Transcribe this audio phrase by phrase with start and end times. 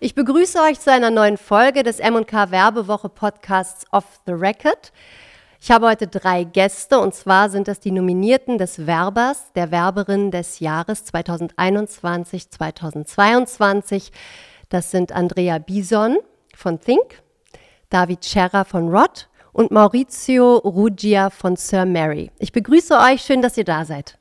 [0.00, 4.92] Ich begrüße euch zu einer neuen Folge des M&K Werbewoche Podcasts Off the Record.
[5.60, 10.30] Ich habe heute drei Gäste und zwar sind das die Nominierten des Werbers, der Werberin
[10.30, 14.12] des Jahres 2021-2022.
[14.68, 16.18] Das sind Andrea Bison
[16.54, 17.20] von Think,
[17.90, 22.30] David Scherrer von Rod und Maurizio Ruggia von Sir Mary.
[22.38, 24.16] Ich begrüße euch, schön, dass ihr da seid.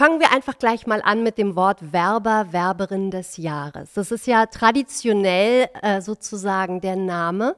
[0.00, 3.90] Fangen wir einfach gleich mal an mit dem Wort Werber, Werberin des Jahres.
[3.92, 7.54] Das ist ja traditionell äh, sozusagen der Name.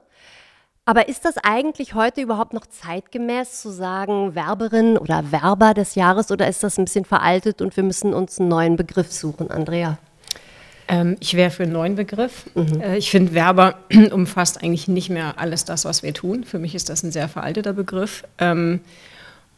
[0.84, 6.32] Aber ist das eigentlich heute überhaupt noch zeitgemäß zu sagen Werberin oder Werber des Jahres
[6.32, 9.98] oder ist das ein bisschen veraltet und wir müssen uns einen neuen Begriff suchen, Andrea?
[10.88, 12.46] Ähm, ich wäre für einen neuen Begriff.
[12.56, 12.80] Mhm.
[12.80, 13.76] Äh, ich finde, Werber
[14.10, 16.42] umfasst eigentlich nicht mehr alles das, was wir tun.
[16.42, 18.24] Für mich ist das ein sehr veralteter Begriff.
[18.38, 18.80] Ähm,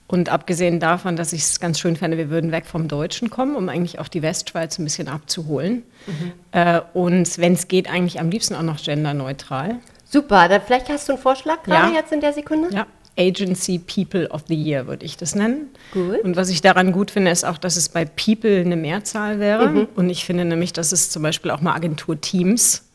[0.07, 3.57] und abgesehen davon, dass ich es ganz schön fände, wir würden weg vom Deutschen kommen,
[3.57, 5.83] um eigentlich auch die Westschweiz ein bisschen abzuholen.
[6.07, 6.33] Mhm.
[6.53, 9.77] Äh, und wenn es geht, eigentlich am liebsten auch noch genderneutral.
[10.05, 12.01] Super, dann vielleicht hast du einen Vorschlag gerade ja.
[12.01, 12.69] jetzt in der Sekunde?
[12.75, 12.87] Ja.
[13.17, 15.69] Agency People of the Year würde ich das nennen.
[15.93, 16.21] Gut.
[16.23, 19.69] Und was ich daran gut finde, ist auch, dass es bei People eine Mehrzahl wäre.
[19.69, 19.89] Mhm.
[19.95, 22.89] Und ich finde nämlich, dass es zum Beispiel auch mal Agenturteams,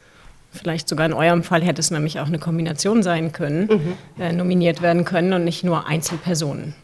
[0.52, 4.21] vielleicht sogar in eurem Fall hätte es nämlich auch eine Kombination sein können, mhm.
[4.21, 6.75] äh, nominiert werden können und nicht nur Einzelpersonen.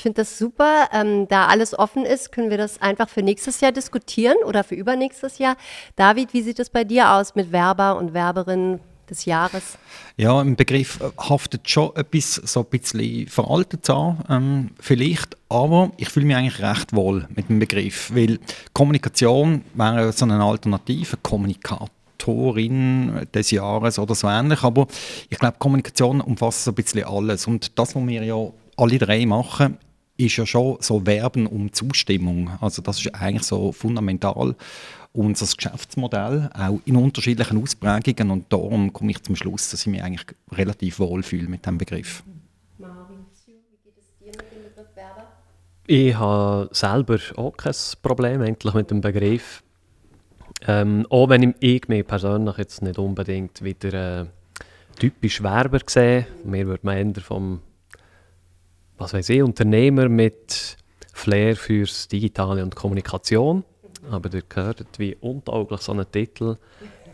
[0.00, 0.88] Ich finde das super.
[0.94, 4.74] Ähm, da alles offen ist, können wir das einfach für nächstes Jahr diskutieren oder für
[4.74, 5.58] übernächstes Jahr.
[5.94, 9.76] David, wie sieht es bei dir aus mit Werber und Werberinnen des Jahres?
[10.16, 15.92] Ja, im Begriff äh, haftet schon etwas so ein bisschen veraltet an, ähm, vielleicht, aber
[15.98, 18.38] ich fühle mich eigentlich recht wohl mit dem Begriff, weil
[18.72, 24.86] Kommunikation wäre so eine Alternative, Kommunikatorin des Jahres oder so ähnlich, aber
[25.28, 29.26] ich glaube, Kommunikation umfasst so ein bisschen alles und das, was wir ja alle drei
[29.26, 29.76] machen,
[30.26, 32.50] ist ja schon so Werben um Zustimmung.
[32.60, 34.54] Also das ist eigentlich so fundamental
[35.12, 38.30] unser Geschäftsmodell, auch in unterschiedlichen Ausprägungen.
[38.30, 41.78] Und darum komme ich zum Schluss, dass ich mich eigentlich relativ wohl fühle mit diesem
[41.78, 42.22] Begriff.
[42.78, 45.26] Maurizio, wie geht es dir mit dem Begriff Werber?
[45.86, 49.62] Ich habe selber auch kein Problem eigentlich mit dem Begriff.
[50.66, 54.26] Ähm, auch wenn ich mich persönlich jetzt nicht unbedingt wieder äh,
[54.98, 56.26] typisch Werber sehe.
[56.44, 57.60] Mir würde man eher vom
[59.00, 60.76] was weiß ich, Unternehmer mit
[61.12, 63.64] Flair fürs Digitale und Kommunikation.
[64.10, 66.56] Aber ihr gehört, wie untauglich so ein Titel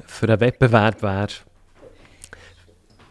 [0.04, 1.28] für einen Wettbewerb wäre.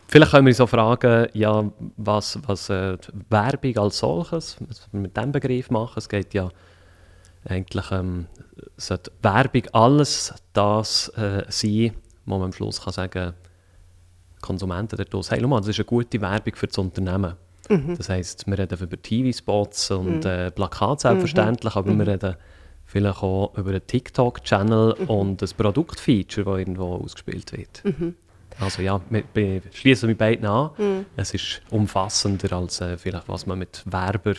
[0.08, 2.98] Vielleicht können wir uns auch fragen, ja, was, was äh,
[3.30, 5.96] Werbung als solches, was wir mit diesem Begriff machen.
[5.98, 6.50] Es geht ja
[7.46, 8.28] eigentlich, ähm,
[8.78, 11.94] sollte Werbung alles das äh, sein,
[12.26, 13.34] wo man am Schluss kann sagen
[14.42, 17.36] Konsumenten daraus, hey, mal, das ist eine gute Werbung für das Unternehmen.
[17.70, 17.98] Mhm.
[17.98, 20.30] Das heisst, wir reden über TV-Spots und mhm.
[20.30, 21.80] äh, Plakate selbstverständlich, mhm.
[21.80, 22.36] aber wir reden
[22.86, 25.10] vielleicht auch über einen TikTok-Channel mhm.
[25.10, 27.84] und ein Produktfeature, das irgendwo ausgespielt wird.
[27.84, 28.16] Mhm.
[28.60, 29.02] Also ja,
[29.34, 30.72] wir schließen mit beiden an.
[30.78, 31.06] Mhm.
[31.18, 34.36] Es ist umfassender als äh, vielleicht, was man mit Werber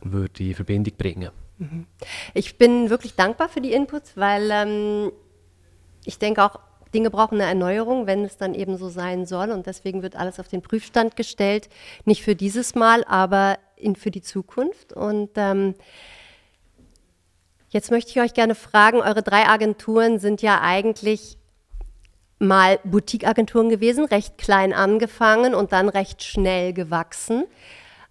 [0.00, 1.30] würde in Verbindung bringen.
[1.58, 1.86] Mhm.
[2.34, 5.12] Ich bin wirklich dankbar für die Inputs, weil ähm,
[6.04, 6.58] ich denke auch,
[6.94, 9.50] Dinge brauchen eine Erneuerung, wenn es dann eben so sein soll.
[9.50, 11.68] Und deswegen wird alles auf den Prüfstand gestellt.
[12.04, 14.92] Nicht für dieses Mal, aber in, für die Zukunft.
[14.92, 15.74] Und ähm,
[17.70, 21.38] jetzt möchte ich euch gerne fragen, eure drei Agenturen sind ja eigentlich
[22.38, 27.44] mal Boutique-Agenturen gewesen, recht klein angefangen und dann recht schnell gewachsen.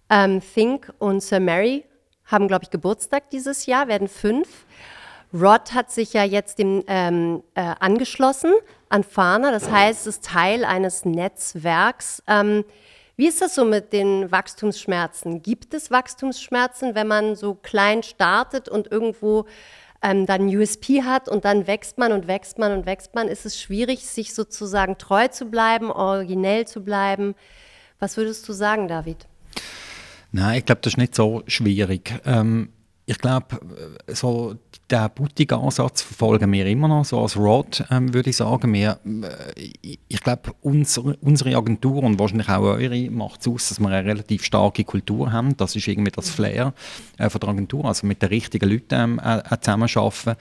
[0.08, 1.84] Ähm, Think und Sir Mary
[2.24, 4.64] haben, glaube ich, Geburtstag dieses Jahr, werden fünf.
[5.34, 8.52] Rod hat sich ja jetzt dem, ähm, äh, angeschlossen
[8.88, 12.22] an Fana, das heißt, es ist Teil eines Netzwerks.
[12.26, 12.64] Ähm,
[13.16, 15.42] wie ist das so mit den Wachstumsschmerzen?
[15.42, 19.46] Gibt es Wachstumsschmerzen, wenn man so klein startet und irgendwo
[20.02, 23.28] ähm, dann USP hat und dann wächst man und wächst man und wächst man?
[23.28, 27.34] Ist es schwierig, sich sozusagen treu zu bleiben, originell zu bleiben?
[27.98, 29.28] Was würdest du sagen, David?
[30.32, 32.20] Nein, ich glaube, das ist nicht so schwierig.
[32.24, 32.70] Ähm,
[33.04, 33.60] ich glaube,
[34.06, 34.54] äh, so
[34.90, 38.72] den Boutique-Ansatz verfolgen wir immer noch, so als Rod, ähm, würde ich sagen.
[38.72, 43.80] Wir, äh, ich glaube, unsere, unsere Agentur und wahrscheinlich auch eure macht es aus, dass
[43.80, 45.56] wir eine relativ starke Kultur haben.
[45.56, 46.74] Das ist irgendwie das Flair
[47.18, 50.36] äh, von der Agentur, also mit den richtigen Leuten ähm, äh, zusammenarbeiten.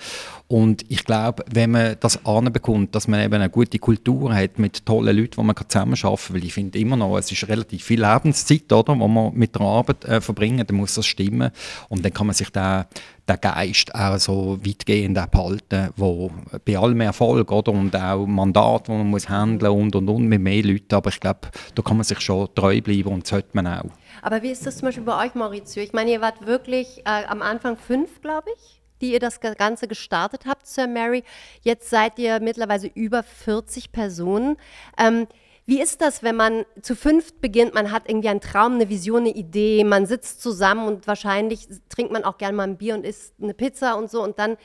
[0.47, 4.85] Und ich glaube, wenn man das anbekommt, dass man eben eine gute Kultur hat mit
[4.85, 8.05] tollen Leuten, wo man zusammenarbeiten kann, weil ich finde immer noch, es ist relativ viel
[8.05, 11.51] Lebenszeit, wo man mit der Arbeit äh, verbringen, dann muss das stimmen
[11.89, 12.85] und dann kann man sich den,
[13.27, 16.31] den Geist auch so weitgehend behalten, wo
[16.65, 20.41] bei allem Erfolg oder, und auch Mandat, wo man muss handeln und und und mit
[20.41, 21.41] mehr Leuten, aber ich glaube,
[21.75, 23.91] da kann man sich schon treu bleiben und sollte man auch.
[24.21, 25.81] Aber wie ist das zum Beispiel bei euch, Maurizio?
[25.81, 28.81] Ich meine, ihr wart wirklich äh, am Anfang fünf, glaube ich.
[29.01, 31.23] die ihr das Ganze gestartet habt, Sir Mary.
[31.61, 34.57] Jetzt seid ihr mittlerweile über 40 Personen.
[34.97, 35.27] Ähm,
[35.71, 39.21] wie ist das, wenn man zu fünft beginnt, man hat irgendwie einen Traum, eine Vision,
[39.21, 43.05] eine Idee, man sitzt zusammen und wahrscheinlich trinkt man auch gerne mal ein Bier und
[43.05, 44.57] isst eine Pizza und so und dann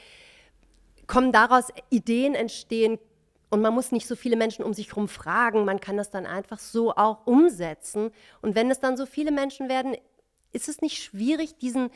[1.06, 2.98] kommen daraus Ideen entstehen
[3.50, 6.26] und man muss nicht so viele Menschen um sich herum fragen, man kann das dann
[6.26, 8.10] einfach so auch umsetzen.
[8.42, 9.96] Und wenn es dann so viele Menschen werden,
[10.50, 11.90] ist es nicht schwierig, diesen,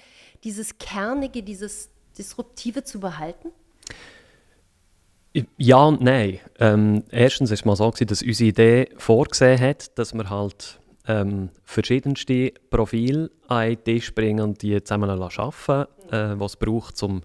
[0.45, 3.51] dieses Kernige, dieses Disruptive zu behalten?
[5.59, 6.41] Ja und nein.
[6.59, 11.51] Ähm, erstens war es mal so, dass unsere Idee vorgesehen hat, dass wir halt ähm,
[11.65, 17.23] verschiedenste Profile an den Tisch bringen und die zusammen arbeiten äh, was es braucht, um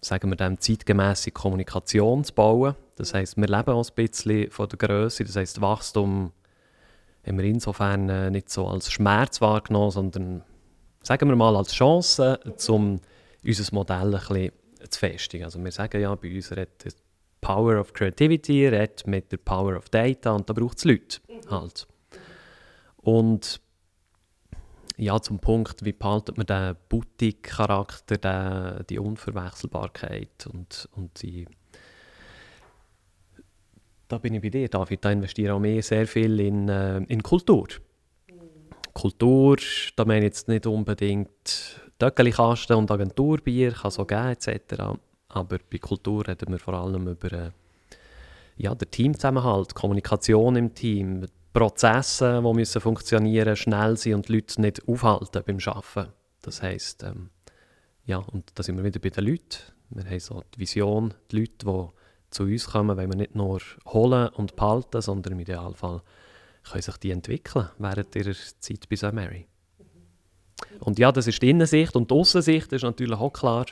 [0.00, 2.74] sagen wir dem, zeitgemäße Kommunikation zu bauen.
[2.96, 5.24] Das heißt, wir leben auch ein bisschen von der Größe.
[5.24, 6.32] Das heißt, Wachstum
[7.26, 10.42] haben wir insofern äh, nicht so als Schmerz wahrgenommen, sondern
[11.02, 13.00] sagen wir mal als Chance, um
[13.44, 14.52] unser Modell ein bisschen
[14.88, 15.44] zu festigen.
[15.44, 16.90] Also wir sagen ja, bei uns redet die
[17.40, 21.20] Power of Creativity, redet mit der Power of Data und da braucht es Leute
[21.50, 21.86] halt.
[22.96, 23.60] Und
[24.96, 31.46] ja, zum Punkt, wie behaltet man den Boutique-Charakter, die Unverwechselbarkeit und, und die
[34.08, 35.04] da bin ich bei dir, David.
[35.04, 37.68] Da investiere auch mehr sehr viel in, äh, in Kultur.
[38.94, 39.58] Kultur,
[39.96, 44.82] da meine ich jetzt nicht unbedingt Töckeli-Kasten und Agenturbier, kann so geben etc.
[45.28, 47.50] Aber bei Kultur reden wir vor allem über äh,
[48.56, 54.60] ja, den Teamzusammenhalt, Kommunikation im Team, Prozesse, die müssen funktionieren, schnell sein und die Leute
[54.60, 56.12] nicht aufhalten beim Arbeiten.
[56.42, 57.30] Das heisst, ähm,
[58.04, 59.58] ja, und da sind wir wieder bei den Leuten.
[59.90, 61.88] Wir haben so die Vision, die Leute, die
[62.30, 66.02] zu uns kommen, wenn wir nicht nur holen und behalten, sondern im Idealfall
[66.70, 69.12] können sich die entwickeln während ihrer Zeit bei St.
[69.12, 69.48] Mary.
[70.80, 73.66] Und ja, das ist die Innensicht und die Aussensicht ist natürlich auch klar.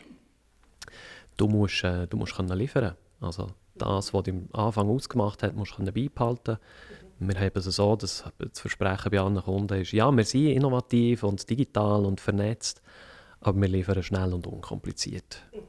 [1.36, 2.96] Du musst, äh, du musst können liefern.
[3.20, 6.58] Also das, was du am Anfang ausgemacht hast, musst du beibehalten.
[7.18, 11.22] Wir haben es so, dass das Versprechen bei allen Kunden ist, ja, wir sind innovativ
[11.22, 12.82] und digital und vernetzt,
[13.40, 15.42] aber wir liefern schnell und unkompliziert.
[15.52, 15.60] Mhm.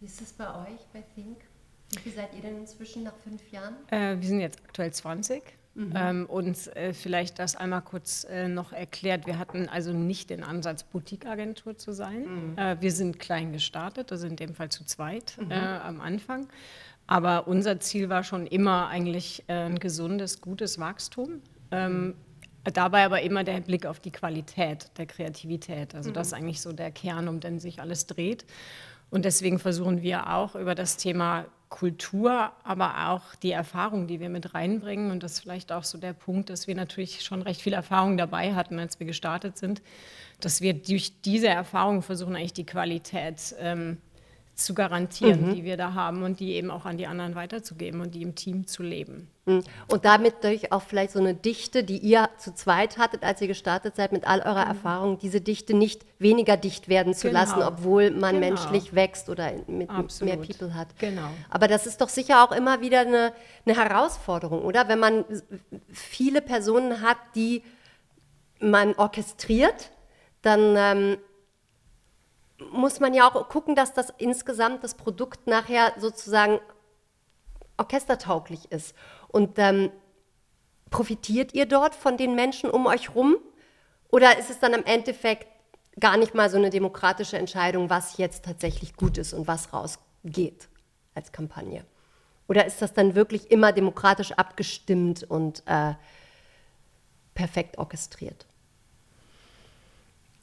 [0.00, 1.38] Wie ist das bei euch, bei Think?
[1.92, 3.76] Wie viel seid ihr denn inzwischen nach fünf Jahren?
[3.90, 5.42] Äh, wir sind jetzt aktuell 20.
[5.76, 5.92] Mhm.
[5.94, 9.26] Ähm, und äh, vielleicht das einmal kurz äh, noch erklärt.
[9.26, 12.22] Wir hatten also nicht den Ansatz, Boutique-Agentur zu sein.
[12.22, 12.58] Mhm.
[12.58, 15.50] Äh, wir sind klein gestartet, also in dem Fall zu zweit mhm.
[15.50, 16.48] Äh, am Anfang.
[17.06, 21.42] Aber unser Ziel war schon immer eigentlich äh, ein gesundes, gutes Wachstum.
[21.70, 22.14] Ähm,
[22.64, 25.94] dabei aber immer der Blick auf die Qualität der Kreativität.
[25.94, 26.38] Also das ist mhm.
[26.38, 28.46] eigentlich so der Kern, um den sich alles dreht.
[29.10, 34.28] Und deswegen versuchen wir auch über das Thema Kultur, aber auch die Erfahrung, die wir
[34.28, 35.10] mit reinbringen.
[35.10, 38.16] Und das ist vielleicht auch so der Punkt, dass wir natürlich schon recht viel Erfahrung
[38.16, 39.82] dabei hatten, als wir gestartet sind,
[40.40, 43.98] dass wir durch diese Erfahrung versuchen, eigentlich die Qualität ähm,
[44.54, 45.54] zu garantieren, mhm.
[45.54, 48.34] die wir da haben und die eben auch an die anderen weiterzugeben und die im
[48.34, 49.28] Team zu leben.
[49.46, 49.62] Mhm.
[49.86, 53.46] Und damit durch auch vielleicht so eine Dichte, die ihr zu zweit hattet, als ihr
[53.46, 54.70] gestartet seid, mit all eurer mhm.
[54.70, 57.40] Erfahrung, diese Dichte nicht weniger dicht werden zu genau.
[57.40, 58.48] lassen, obwohl man genau.
[58.48, 60.34] menschlich wächst oder mit Absolut.
[60.34, 60.88] mehr People hat.
[60.98, 61.28] Genau.
[61.48, 63.32] Aber das ist doch sicher auch immer wieder eine,
[63.64, 64.88] eine Herausforderung, oder?
[64.88, 65.24] Wenn man
[65.92, 67.62] viele Personen hat, die
[68.58, 69.90] man orchestriert,
[70.42, 71.18] dann ähm,
[72.72, 76.58] muss man ja auch gucken, dass das insgesamt das Produkt nachher sozusagen
[77.76, 78.94] orchestertauglich ist.
[79.36, 79.90] Und ähm,
[80.88, 83.36] profitiert ihr dort von den Menschen um euch rum?
[84.08, 85.46] Oder ist es dann im Endeffekt
[86.00, 90.68] gar nicht mal so eine demokratische Entscheidung, was jetzt tatsächlich gut ist und was rausgeht
[91.14, 91.84] als Kampagne?
[92.48, 95.92] Oder ist das dann wirklich immer demokratisch abgestimmt und äh,
[97.34, 98.46] perfekt orchestriert?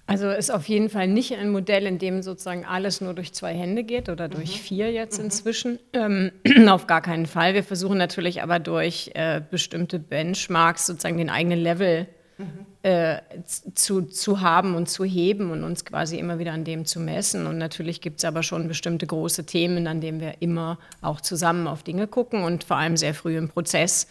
[0.06, 3.54] Also ist auf jeden Fall nicht ein Modell, in dem sozusagen alles nur durch zwei
[3.54, 4.64] Hände geht oder durch mhm.
[4.64, 5.26] vier jetzt mhm.
[5.26, 5.80] inzwischen.
[5.94, 6.32] Ähm,
[6.68, 7.54] auf gar keinen Fall.
[7.54, 12.08] Wir versuchen natürlich aber durch äh, bestimmte Benchmarks sozusagen den eigenen Level
[12.38, 12.66] mhm.
[12.84, 17.00] äh, zu, zu haben und zu heben und uns quasi immer wieder an dem zu
[17.00, 17.48] messen.
[17.48, 21.66] Und natürlich gibt es aber schon bestimmte große Themen, an denen wir immer auch zusammen
[21.66, 24.08] auf Dinge gucken und vor allem sehr früh im Prozess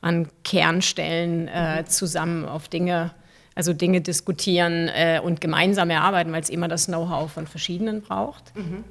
[0.00, 1.86] an Kernstellen äh, mhm.
[1.86, 3.12] zusammen auf Dinge
[3.54, 8.54] also Dinge diskutieren äh, und gemeinsam erarbeiten, weil es immer das Know-how von verschiedenen braucht.
[8.56, 8.84] Mhm.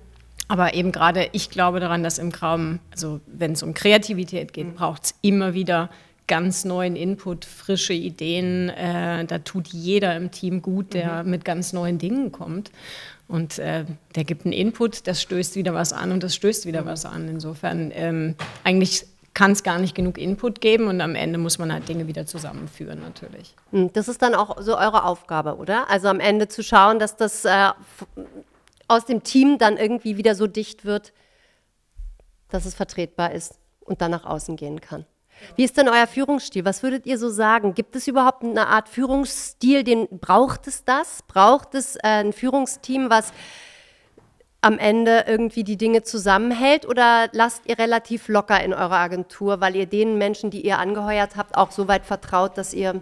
[0.48, 4.67] Aber eben gerade, ich glaube daran, dass im Raum, also wenn es um Kreativität geht,
[4.67, 4.74] mhm.
[4.75, 5.89] braucht es immer wieder
[6.27, 8.70] ganz neuen Input, frische Ideen.
[8.70, 11.29] Äh, da tut jeder im Team gut, der mhm.
[11.29, 12.72] mit ganz neuen Dingen kommt.
[13.27, 16.84] Und äh, der gibt einen Input, das stößt wieder was an und das stößt wieder
[16.84, 16.86] mhm.
[16.86, 17.27] was an.
[17.27, 21.74] Insofern ähm, eigentlich kann es gar nicht genug Input geben und am Ende muss man
[21.74, 23.56] halt Dinge wieder zusammenführen natürlich.
[23.72, 25.90] Hm, das ist dann auch so eure Aufgabe, oder?
[25.90, 27.70] Also am Ende zu schauen, dass das äh,
[28.88, 31.13] aus dem Team dann irgendwie wieder so dicht wird,
[32.50, 35.06] dass es vertretbar ist und dann nach außen gehen kann.
[35.56, 36.63] Wie ist denn euer Führungsstil?
[36.63, 37.74] Was würdet ihr so sagen?
[37.74, 41.24] Gibt es überhaupt eine Art Führungsstil, den braucht es das?
[41.28, 43.34] Braucht es äh, ein Führungsteam, was
[44.63, 49.75] am Ende irgendwie die Dinge zusammenhält oder lasst ihr relativ locker in eurer Agentur, weil
[49.75, 53.01] ihr den Menschen, die ihr angeheuert habt, auch so weit vertraut, dass ihr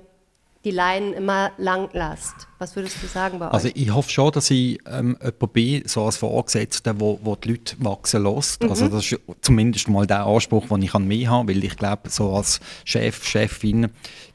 [0.65, 2.47] die Leinen immer lang lasst?
[2.57, 3.75] Was würdest du sagen bei also euch?
[3.75, 7.49] Also ich hoffe schon, dass ich ähm, jemand bin, so als Vorgesetzter, wo, wo die
[7.49, 8.63] Leute wachsen lässt.
[8.63, 8.69] Mhm.
[8.69, 12.09] Also das ist zumindest mal der Anspruch, den ich an mich habe, weil ich glaube,
[12.09, 13.89] so als Chef, Chefin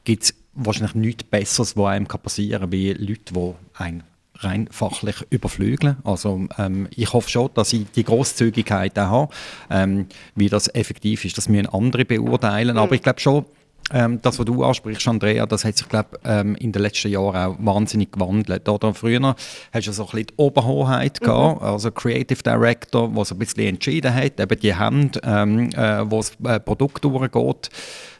[0.05, 4.03] gibt es wahrscheinlich nichts Besseres, was einem passieren kann, wie Leute, die einen
[4.39, 5.97] rein fachlich überflügeln.
[6.03, 9.33] Also ähm, ich hoffe schon, dass ich die Großzügigkeit auch habe.
[9.69, 12.75] Ähm, wie das effektiv ist, das müssen andere beurteilen.
[12.75, 12.81] Mhm.
[12.81, 13.45] Aber ich glaube schon,
[13.93, 17.35] ähm, das, was du ansprichst, Andrea, das hat sich, glaube ähm, in den letzten Jahren
[17.35, 18.67] auch wahnsinnig gewandelt.
[18.67, 18.93] Oder?
[18.93, 19.35] Früher
[19.71, 21.25] hast du so ein bisschen die Oberhoheit mhm.
[21.25, 26.09] gehabt, also Creative Director, der so ein bisschen entschieden hat, eben die Hand, ähm, äh,
[26.09, 27.69] wo das äh, Produkt durchgeht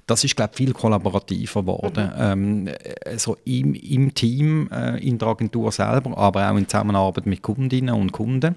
[0.08, 2.12] das ist, glaube ich, viel kollaborativer geworden.
[2.16, 2.68] Mhm.
[2.68, 7.42] Ähm, so im, im Team, äh, in der Agentur selber, aber auch in Zusammenarbeit mit
[7.44, 8.56] Kundinnen und Kunden.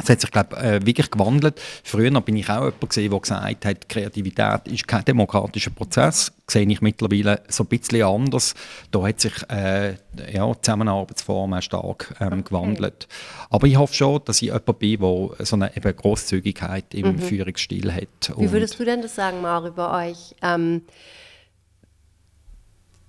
[0.00, 1.60] Es hat sich, glaube äh, wirklich gewandelt.
[1.82, 6.32] Früher bin ich auch jemand gewesen, der gesagt hat, Kreativität ist kein demokratischer Prozess.
[6.46, 8.54] Das sehe ich mittlerweile so ein bisschen anders.
[8.92, 9.96] Da hat sich äh,
[10.32, 12.42] ja, die Zusammenarbeitsform auch stark ähm, okay.
[12.44, 13.08] gewandelt.
[13.50, 17.18] Aber ich hoffe schon, dass ich jemand bin, der so eine eben Grosszügigkeit im mhm.
[17.18, 18.32] Führungsstil hat.
[18.36, 20.36] Wie würdest du denn das sagen, Mauri, bei euch?
[20.42, 20.82] Ähm,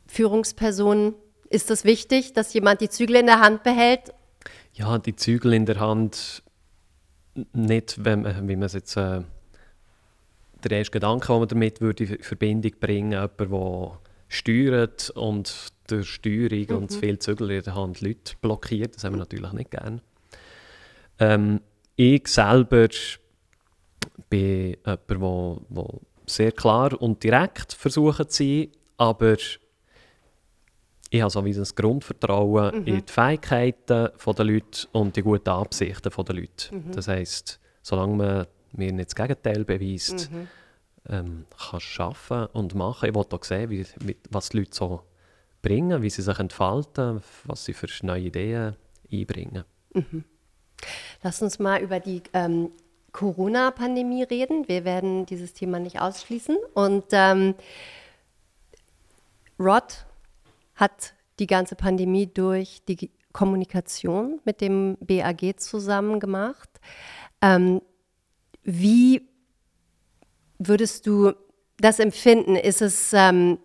[0.08, 1.14] Führungspersonen,
[1.50, 4.14] ist das wichtig, dass jemand die Zügel in der Hand behält?
[4.74, 6.44] Ja, die Zügel in der Hand
[7.54, 9.22] nicht, wenn, wie man es jetzt äh,
[10.64, 16.08] der erste Gedanke, den man damit würde in Verbindung bringen, jemand, der steuert und durch
[16.08, 16.76] Steuerung mhm.
[16.76, 20.02] und zu viel Zügel in der Hand Leute blockiert, das haben wir natürlich nicht gern.
[21.20, 21.62] Ähm,
[21.96, 22.88] ich selber
[24.30, 28.68] bin jemand, der sehr klar und direkt versucht zu sein,
[28.98, 29.38] aber
[31.10, 32.88] ich habe so ein Grundvertrauen mhm.
[32.88, 36.76] in die Fähigkeiten der Leute und die guten Absichten der Leute.
[36.76, 36.92] Mhm.
[36.92, 40.48] Das heisst, solange man mir nicht das Gegenteil beweist, mhm.
[41.10, 43.10] ähm, kann arbeiten und machen.
[43.10, 45.02] Ich will auch sehen, wie, wie, was die Leute so
[45.62, 48.76] bringen, wie sie sich entfalten, was sie für neue Ideen
[49.12, 49.64] einbringen.
[49.94, 50.24] Mhm.
[51.24, 52.72] Lass uns mal über die ähm,
[53.12, 54.68] Corona-Pandemie reden.
[54.68, 56.58] Wir werden dieses Thema nicht ausschließen.
[56.76, 57.56] Und ähm,
[59.60, 60.06] Rod
[60.80, 66.70] hat die ganze Pandemie durch die Kommunikation mit dem BAG zusammen gemacht.
[67.42, 67.82] Ähm,
[68.64, 69.28] wie
[70.58, 71.34] würdest du
[71.78, 72.56] das empfinden?
[72.56, 73.60] Ist es, ähm,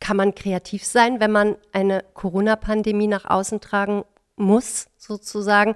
[0.00, 4.04] kann man kreativ sein, wenn man eine Corona-Pandemie nach außen tragen
[4.36, 5.74] muss, sozusagen?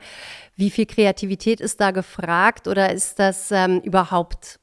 [0.57, 4.59] Wie viel Kreativität ist da gefragt oder ist das ähm, überhaupt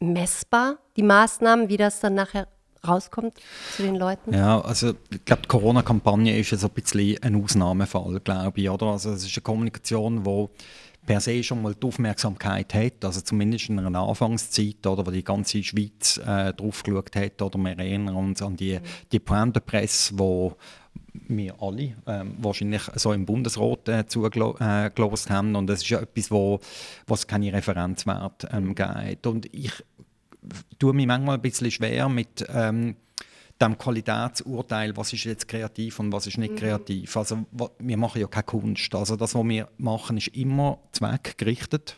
[0.00, 2.48] messbar, die Maßnahmen, wie das dann nachher
[2.86, 3.34] rauskommt
[3.76, 4.32] zu den Leuten?
[4.32, 8.70] Ja, also ich glaube, die Corona-Kampagne ist so ein bisschen ein Ausnahmefall, glaube ich.
[8.70, 8.86] Oder?
[8.86, 10.48] Also es ist eine Kommunikation, die
[11.06, 15.24] per se schon mal die Aufmerksamkeit hat, also zumindest in einer Anfangszeit, oder, wo die
[15.24, 18.78] ganze Schweiz äh, drauf geschaut hat, oder wir erinnern uns an die,
[19.10, 20.56] die Pointe-Presse, wo
[21.12, 26.00] wir alle ähm, wahrscheinlich so im Bundesrat äh, zugelassen äh, haben und das ist ja
[26.00, 26.60] etwas, wo
[27.06, 29.72] was keine Referenzwert ähm, gibt und ich
[30.78, 32.96] tue mich manchmal ein bisschen schwer mit ähm,
[33.60, 36.56] dem Qualitätsurteil, was ist jetzt kreativ und was ist nicht mhm.
[36.56, 37.16] kreativ.
[37.16, 37.44] Also
[37.78, 38.94] wir machen ja keine Kunst.
[38.94, 41.96] Also das, was wir machen, ist immer zweckgerichtet.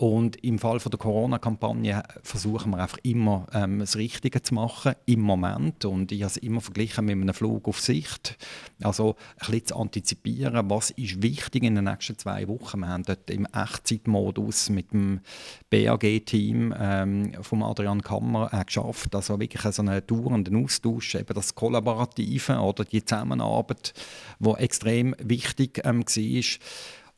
[0.00, 4.94] Und im Fall von der Corona-Kampagne versuchen wir einfach immer ähm, das Richtige zu machen,
[5.04, 5.84] im Moment.
[5.84, 8.38] Und ich habe es immer verglichen mit einem Flug auf Sicht.
[8.82, 12.80] Also ein bisschen zu antizipieren, was ist wichtig in den nächsten zwei Wochen.
[12.80, 15.20] Wir haben dort im Echtzeitmodus mit dem
[15.68, 21.54] BAG-Team ähm, von Adrian Kammer äh, geschafft, also wirklich so einen dauernden Austausch, eben das
[21.54, 23.92] Kollaborative oder die Zusammenarbeit,
[24.38, 26.44] die extrem wichtig ähm, war.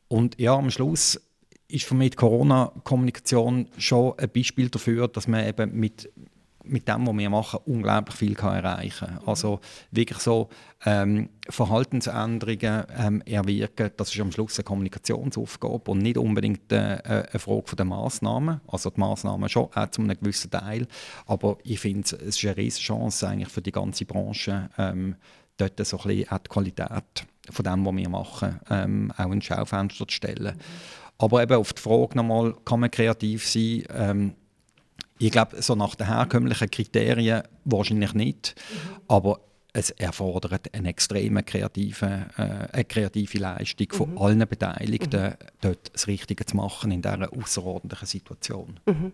[0.09, 1.17] Und ja, am Schluss
[1.67, 6.11] ist für mich die Corona-Kommunikation schon ein Beispiel dafür, dass man eben mit,
[6.63, 9.19] mit dem, was wir machen, unglaublich viel kann erreichen kann.
[9.25, 9.59] Also
[9.91, 10.49] wirklich so
[10.85, 17.39] ähm, Verhaltensänderungen ähm, erwirken, das ist am Schluss eine Kommunikationsaufgabe und nicht unbedingt äh, eine
[17.39, 18.61] Frage der Massnahmen.
[18.67, 20.87] Also die Massnahmen schon, auch zu einem gewissen Teil.
[21.25, 25.15] Aber ich finde, es ist eine riesige Chance eigentlich für die ganze Branche, ähm,
[25.57, 30.07] dort so ein bisschen die Qualität von dem, was wir machen, ähm, auch ins Schaufenster
[30.07, 30.55] zu stellen.
[30.55, 31.02] Mhm.
[31.23, 33.83] Aber eben auf die Frage nochmal, kann man kreativ sein?
[33.95, 34.33] Ähm,
[35.19, 38.55] ich glaube, so nach den herkömmlichen Kriterien wahrscheinlich nicht.
[38.57, 39.01] Mhm.
[39.07, 39.39] Aber
[39.75, 44.17] es erfordert eine extreme kreative, äh, eine kreative Leistung von mhm.
[44.19, 45.35] allen Beteiligten, mhm.
[45.61, 48.79] dort das Richtige zu machen in dieser außerordentlichen Situation.
[48.85, 49.13] Mhm.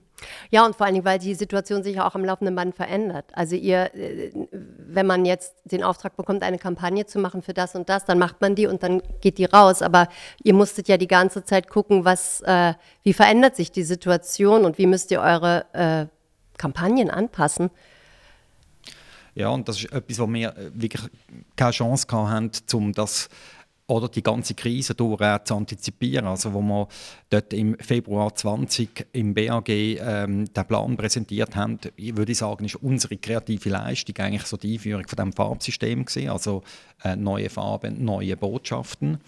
[0.49, 3.25] Ja, und vor allen Dingen, weil die Situation sich ja auch am laufenden Band verändert.
[3.31, 7.73] Also ihr, äh, wenn man jetzt den Auftrag bekommt, eine Kampagne zu machen für das
[7.75, 9.81] und das, dann macht man die und dann geht die raus.
[9.81, 10.09] Aber
[10.43, 12.73] ihr musstet ja die ganze Zeit gucken, was, äh,
[13.03, 16.07] wie verändert sich die Situation und wie müsst ihr eure äh,
[16.57, 17.69] Kampagnen anpassen.
[19.39, 21.01] Ja, und das ist etwas, wo wir äh, wirklich
[21.55, 23.29] keine Chance hatten, um das
[23.87, 26.27] oder die ganze Krise durch äh, zu antizipieren.
[26.27, 26.89] Also wo wir
[27.29, 32.75] dort im Februar 20 im BAG ähm, den Plan präsentiert haben, ich würde sagen, ist
[32.75, 36.61] unsere kreative Leistung eigentlich so die Einführung von dem Farbsystem gewesen, also
[37.05, 39.19] äh, neue Farben, neue Botschaften.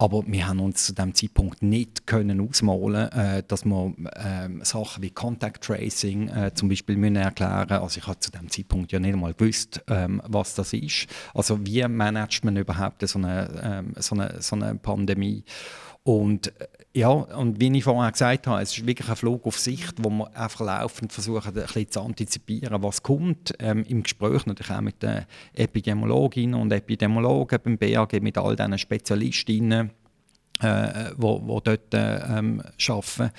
[0.00, 5.02] Aber wir haben uns zu dem Zeitpunkt nicht können ausmalen, äh, dass wir äh, Sachen
[5.02, 7.68] wie Contact Tracing äh, zum Beispiel müssen erklären.
[7.68, 11.06] Also ich habe zu dem Zeitpunkt ja nicht einmal gewusst, ähm, was das ist.
[11.34, 15.44] Also wie managt man überhaupt so eine, ähm, so eine, so eine Pandemie?
[16.02, 19.58] Und äh, ja, und wie ich vorher gesagt habe, es ist wirklich ein Flug auf
[19.58, 23.54] Sicht, wo wir einfach laufend versuchen, ein bisschen zu antizipieren, was kommt.
[23.60, 28.76] Ähm, Im Gespräch natürlich auch mit den Epidemiologinnen und Epidemiologen beim BAG, mit all diesen
[28.76, 29.90] Spezialistinnen,
[30.60, 33.30] äh, wo, wo dort äh, ähm, arbeiten.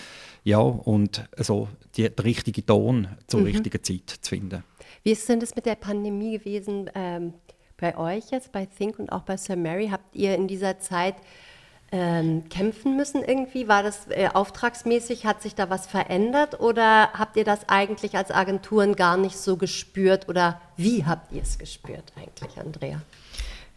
[0.44, 3.48] Ja, und so die, den richtigen Ton zur mhm.
[3.48, 4.64] richtigen Zeit zu finden.
[5.04, 7.34] Wie ist denn das mit der Pandemie gewesen ähm,
[7.76, 9.90] bei euch jetzt, bei Think und auch bei Sir Mary?
[9.90, 11.16] Habt ihr in dieser Zeit
[11.92, 13.68] ähm, kämpfen müssen irgendwie?
[13.68, 15.26] War das äh, auftragsmäßig?
[15.26, 19.58] Hat sich da was verändert oder habt ihr das eigentlich als Agenturen gar nicht so
[19.58, 23.02] gespürt oder wie habt ihr es gespürt eigentlich, Andrea?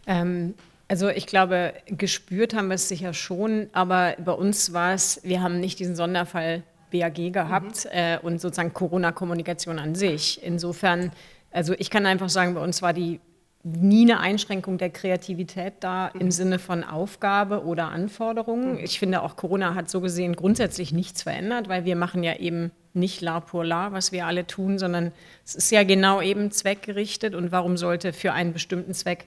[0.07, 0.53] Ähm,
[0.87, 5.41] also ich glaube, gespürt haben wir es sicher schon, aber bei uns war es, wir
[5.41, 7.91] haben nicht diesen Sonderfall BAG gehabt mhm.
[7.91, 10.41] äh, und sozusagen Corona-Kommunikation an sich.
[10.43, 11.11] Insofern,
[11.51, 13.19] also ich kann einfach sagen, bei uns war die
[13.65, 18.77] nie eine Einschränkung der Kreativität da im Sinne von Aufgabe oder Anforderungen.
[18.77, 22.71] Ich finde auch Corona hat so gesehen grundsätzlich nichts verändert, weil wir machen ja eben
[22.93, 25.11] nicht la pour la, was wir alle tun, sondern
[25.43, 29.25] es ist ja genau eben zweckgerichtet und warum sollte für einen bestimmten Zweck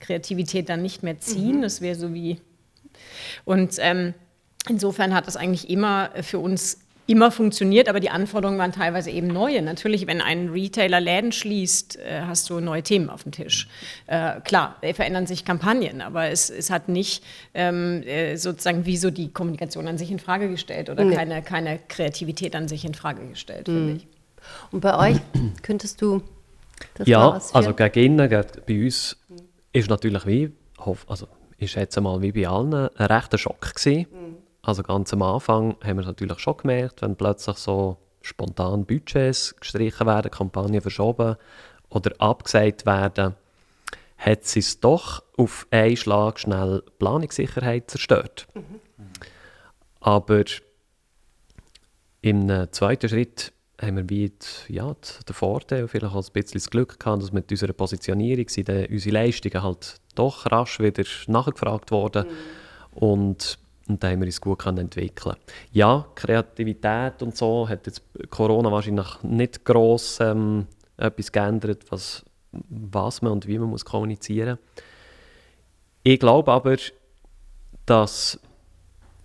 [0.00, 1.56] Kreativität dann nicht mehr ziehen?
[1.56, 1.62] Mhm.
[1.62, 2.40] Das wäre so wie
[3.46, 4.12] und ähm,
[4.68, 9.28] insofern hat das eigentlich immer für uns immer funktioniert, aber die Anforderungen waren teilweise eben
[9.28, 9.62] neue.
[9.62, 13.66] Natürlich, wenn ein Retailer Läden schließt, äh, hast du neue Themen auf dem Tisch.
[14.06, 19.10] Äh, klar, verändern sich Kampagnen, aber es, es hat nicht ähm, äh, sozusagen wie so
[19.10, 21.14] die Kommunikation an sich in Frage gestellt oder nee.
[21.14, 23.72] keine, keine Kreativität an sich in Frage gestellt, mhm.
[23.72, 24.06] finde ich.
[24.70, 25.16] Und bei euch
[25.62, 26.22] könntest du
[26.94, 29.16] das Ja, also gegen innen, bei uns
[29.72, 30.52] ist natürlich wie,
[31.06, 34.06] also ich schätze mal wie bei allen, ein rechter Schock gewesen.
[34.12, 38.84] Mhm also ganz am Anfang haben wir es natürlich schon gemerkt, wenn plötzlich so spontan
[38.84, 41.36] Budgets gestrichen werden, Kampagnen verschoben
[41.88, 43.34] oder abgesagt werden,
[44.18, 48.46] hat sie es doch auf einen Schlag schnell Planungssicherheit zerstört.
[48.52, 48.80] Mhm.
[50.00, 50.44] Aber
[52.20, 54.94] im zweiten Schritt haben wir wie die, ja,
[55.26, 59.14] den Vorteil, vielleicht auch ein bisschen das Glück gehabt, dass mit unserer Positionierung sind unsere
[59.14, 62.26] Leistungen halt doch rasch wieder nachgefragt worden.
[62.26, 62.98] Mhm.
[62.98, 65.36] Und und da haben wir uns gut entwickeln
[65.72, 73.22] Ja, Kreativität und so hat jetzt Corona wahrscheinlich nicht gross ähm, etwas geändert, was, was
[73.22, 74.84] man und wie man muss kommunizieren muss.
[76.02, 76.76] Ich glaube aber,
[77.86, 78.38] dass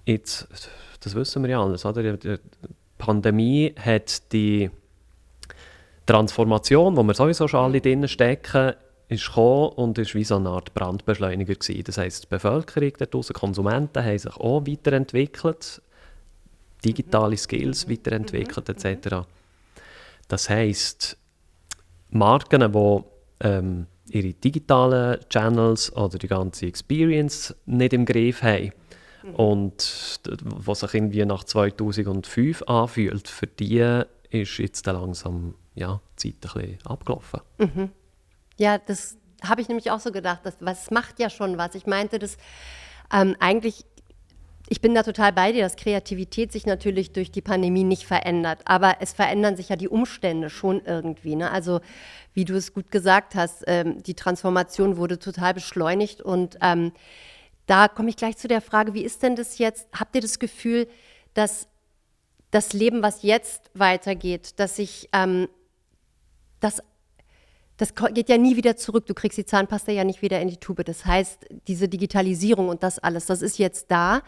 [0.06, 0.48] jetzt,
[1.02, 2.18] das wissen wir ja alles, oder?
[2.18, 2.38] die
[2.98, 4.70] Pandemie hat die
[6.06, 8.74] Transformation, wo wir sowieso schon alle drinnen stecken,
[9.14, 11.84] ist gekommen und ist wie so eine Art Brandbeschleuniger gewesen.
[11.84, 15.82] Das heisst, die Bevölkerung, die Konsumenten haben sich auch weiterentwickelt,
[16.84, 19.26] digitale Skills weiterentwickelt etc.
[20.28, 21.18] Das heisst,
[22.10, 23.04] Marken, die
[23.42, 28.74] ähm, ihre digitalen Channels oder die ganze Experience nicht im Griff haben
[29.32, 36.56] und was sich irgendwie nach 2005 anfühlt, für die ist jetzt langsam ja, die Zeit
[36.56, 37.40] ein bisschen abgelaufen.
[37.58, 37.90] Mhm.
[38.58, 40.42] Ja, das habe ich nämlich auch so gedacht.
[40.44, 41.76] Das, was macht ja schon was.
[41.76, 42.38] Ich meinte das
[43.12, 43.86] ähm, eigentlich.
[44.70, 48.62] Ich bin da total bei dir, dass Kreativität sich natürlich durch die Pandemie nicht verändert.
[48.66, 51.36] Aber es verändern sich ja die Umstände schon irgendwie.
[51.36, 51.52] Ne?
[51.52, 51.82] Also,
[52.34, 56.22] wie du es gut gesagt hast, ähm, die Transformation wurde total beschleunigt.
[56.22, 56.94] Und ähm,
[57.66, 59.88] da komme ich gleich zu der Frage, wie ist denn das jetzt?
[59.94, 60.88] Habt ihr das Gefühl,
[61.34, 61.68] dass
[62.52, 65.50] das Leben, was jetzt weitergeht, dass sich ähm,
[66.60, 66.82] das
[67.84, 69.08] das geht ja nie wieder zurück.
[69.08, 70.86] Du kriegst die Zahnpasta ja nicht wieder in die Tube.
[70.86, 74.22] Das heißt, diese Digitalisierung und das alles, das ist jetzt da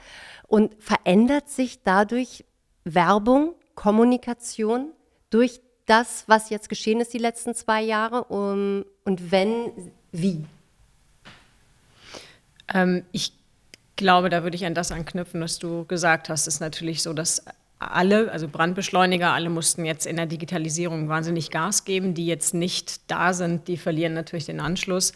[0.45, 2.43] und verändert sich dadurch
[2.83, 4.91] Werbung, Kommunikation
[5.29, 8.25] durch das, was jetzt geschehen ist die letzten zwei Jahre?
[8.25, 9.71] Um, und wenn,
[10.11, 10.43] wie?
[12.73, 13.31] Ähm, ich
[13.95, 16.41] glaube, da würde ich an das anknüpfen, was du gesagt hast.
[16.41, 17.45] Es ist natürlich so, dass
[17.79, 22.13] alle, also Brandbeschleuniger, alle mussten jetzt in der Digitalisierung wahnsinnig Gas geben.
[22.13, 25.13] Die jetzt nicht da sind, die verlieren natürlich den Anschluss.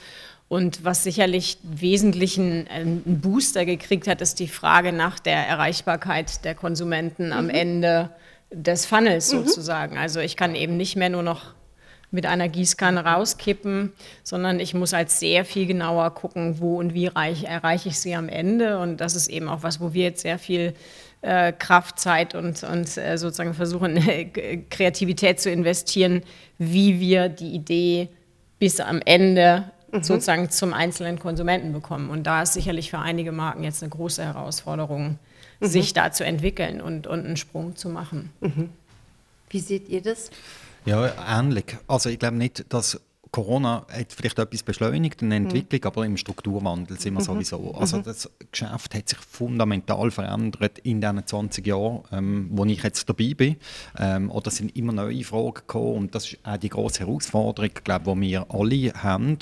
[0.50, 6.44] Und was sicherlich wesentlichen äh, einen Booster gekriegt hat, ist die Frage nach der Erreichbarkeit
[6.44, 7.34] der Konsumenten mhm.
[7.34, 8.10] am Ende
[8.52, 9.46] des Funnels mhm.
[9.46, 9.98] sozusagen.
[9.98, 11.54] Also ich kann eben nicht mehr nur noch
[12.12, 13.94] mit einer Gießkanne rauskippen,
[14.24, 18.16] sondern ich muss halt sehr viel genauer gucken, wo und wie reich, erreiche ich sie
[18.16, 18.80] am Ende.
[18.80, 20.74] Und das ist eben auch was, wo wir jetzt sehr viel
[21.22, 26.24] äh, Kraft, Zeit und, und äh, sozusagen versuchen, äh, Kreativität zu investieren,
[26.58, 28.10] wie wir die Idee
[28.60, 30.04] bis am Ende mhm.
[30.04, 32.10] sozusagen zum einzelnen Konsumenten bekommen.
[32.10, 35.20] Und da ist sicherlich für einige Marken jetzt eine große Herausforderung,
[35.60, 35.66] mhm.
[35.66, 38.32] sich da zu entwickeln und, und einen Sprung zu machen.
[38.42, 38.70] Mhm.
[39.50, 40.30] Wie seht ihr das?
[40.86, 41.78] Ja, ähnlich.
[41.88, 43.02] Also ich glaube nicht, dass
[43.32, 45.88] Corona hat vielleicht etwas beschleunigt in der Entwicklung, mhm.
[45.88, 47.26] aber im Strukturwandel sind wir mhm.
[47.26, 47.74] sowieso.
[47.76, 48.04] Also mhm.
[48.04, 53.34] das Geschäft hat sich fundamental verändert in den 20 Jahren, ähm, wo ich jetzt dabei
[53.36, 53.58] bin.
[53.98, 58.14] Ähm, oder sind immer neue Fragen gekommen und das ist auch die große Herausforderung, glaube
[58.16, 59.38] die wir alle haben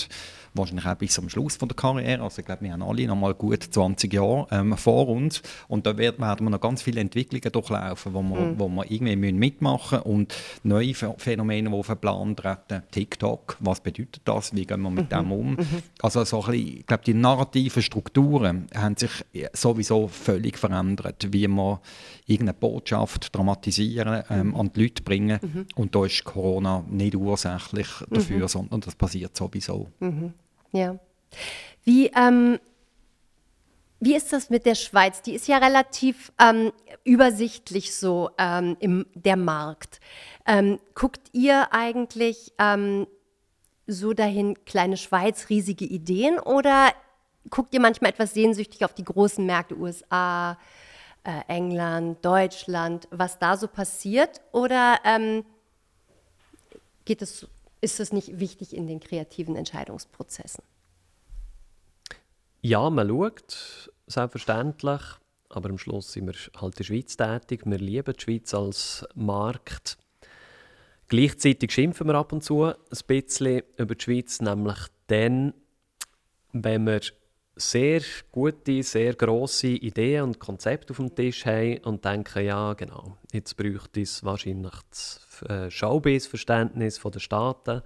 [0.58, 2.24] wahrscheinlich auch bis zum Schluss von der Karriere.
[2.24, 5.86] Also ich glaube, wir haben alle noch mal gut 20 Jahre ähm, vor uns und
[5.86, 8.60] da werden wir noch ganz viele Entwicklungen durchlaufen, wo wir, mhm.
[8.60, 12.84] wo wir irgendwie mitmachen müssen und neue Phänomene, die auf den Plan treten.
[12.92, 14.56] TikTok, was bedeutet das?
[14.56, 15.18] Wie gehen wir mit mhm.
[15.18, 15.52] dem um?
[15.52, 15.68] Mhm.
[16.02, 19.12] Also so ein bisschen, ich glaube, die narrativen Strukturen haben sich
[19.54, 21.80] sowieso völlig verändert, wie man
[22.26, 25.40] irgendeine Botschaft dramatisieren, ähm, an die Leute bringen.
[25.42, 25.66] Mhm.
[25.76, 28.48] Und da ist Corona nicht ursächlich dafür, mhm.
[28.48, 29.88] sondern das passiert sowieso.
[30.00, 30.34] Mhm.
[30.72, 30.98] Ja.
[31.84, 32.60] Wie, ähm,
[34.00, 35.22] wie ist das mit der Schweiz?
[35.22, 36.72] Die ist ja relativ ähm,
[37.04, 40.00] übersichtlich so ähm, im der Markt.
[40.46, 43.08] Ähm, guckt ihr eigentlich ähm,
[43.88, 46.92] so dahin, kleine Schweiz, riesige Ideen oder
[47.50, 50.58] guckt ihr manchmal etwas sehnsüchtig auf die großen Märkte, USA,
[51.24, 54.42] äh, England, Deutschland, was da so passiert?
[54.52, 55.46] Oder ähm,
[57.06, 57.48] geht es
[57.88, 60.62] ist das nicht wichtig in den kreativen Entscheidungsprozessen?
[62.62, 65.02] Ja, man schaut, selbstverständlich.
[65.48, 67.62] Aber am Schluss sind wir halt in der Schweiz tätig.
[67.64, 69.98] Wir lieben die Schweiz als Markt.
[71.08, 72.76] Gleichzeitig schimpfen wir ab und zu ein
[73.08, 75.54] bisschen über die Schweiz, nämlich dann,
[76.52, 77.00] wenn wir
[77.56, 78.02] sehr
[78.34, 83.56] gute, sehr grosse Ideen und Konzepte auf dem Tisch haben und denken, ja genau, jetzt
[83.56, 87.82] bräuchte es wahrscheinlich das äh, Showbiz-Verständnis der Staaten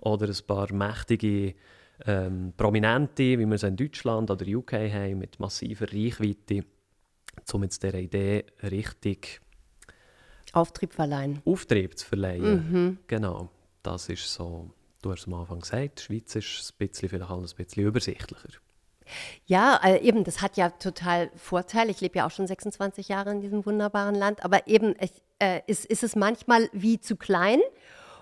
[0.00, 1.54] oder ein paar mächtige
[2.06, 6.64] ähm, Prominente, wie wir es in Deutschland oder UK haben, mit massiver Reichweite,
[7.52, 9.40] um jetzt dieser Idee richtig
[10.52, 11.40] Auftrieb verleihen.
[11.44, 12.70] Auftrieb zu verleihen.
[12.70, 12.98] Mhm.
[13.06, 13.48] Genau.
[13.82, 17.30] Das ist so, du hast es am Anfang gesagt, die Schweiz ist ein bisschen, vielleicht
[17.30, 18.58] alles ein bisschen übersichtlicher.
[19.46, 21.90] Ja, äh, eben, das hat ja total Vorteil.
[21.90, 25.60] Ich lebe ja auch schon 26 Jahre in diesem wunderbaren Land, aber eben ich, äh,
[25.66, 27.60] ist, ist es manchmal wie zu klein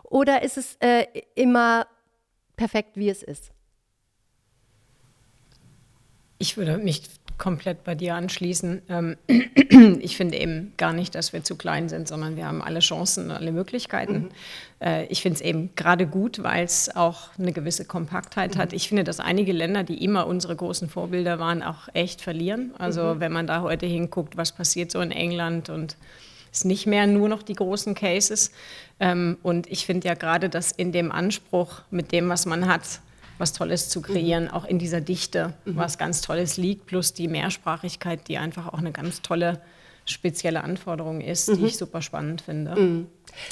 [0.05, 1.87] oder ist es äh, immer
[2.57, 3.53] perfekt, wie es ist?
[6.39, 7.03] Ich würde mich
[7.41, 8.83] komplett bei dir anschließen.
[8.89, 9.17] Ähm,
[10.01, 13.33] ich finde eben gar nicht, dass wir zu klein sind, sondern wir haben alle Chancen,
[13.33, 14.13] alle Möglichkeiten.
[14.13, 14.29] Mhm.
[14.87, 18.59] Äh, ich finde es eben gerade gut, weil es auch eine gewisse Kompaktheit mhm.
[18.61, 18.73] hat.
[18.73, 22.75] Ich finde, dass einige Länder, die immer unsere großen Vorbilder waren, auch echt verlieren.
[22.79, 23.21] Also mhm.
[23.21, 25.97] wenn man da heute hinguckt, was passiert so in England und
[26.53, 28.53] es nicht mehr nur noch die großen Cases.
[29.01, 33.01] Ähm, und ich finde ja gerade, dass in dem Anspruch, mit dem, was man hat,
[33.41, 34.51] was Tolles zu kreieren, mhm.
[34.51, 35.77] auch in dieser Dichte, mhm.
[35.77, 39.61] was ganz Tolles liegt, plus die Mehrsprachigkeit, die einfach auch eine ganz tolle
[40.05, 41.59] spezielle Anforderung ist, mhm.
[41.59, 42.75] die ich super spannend finde.
[42.77, 43.07] Mhm.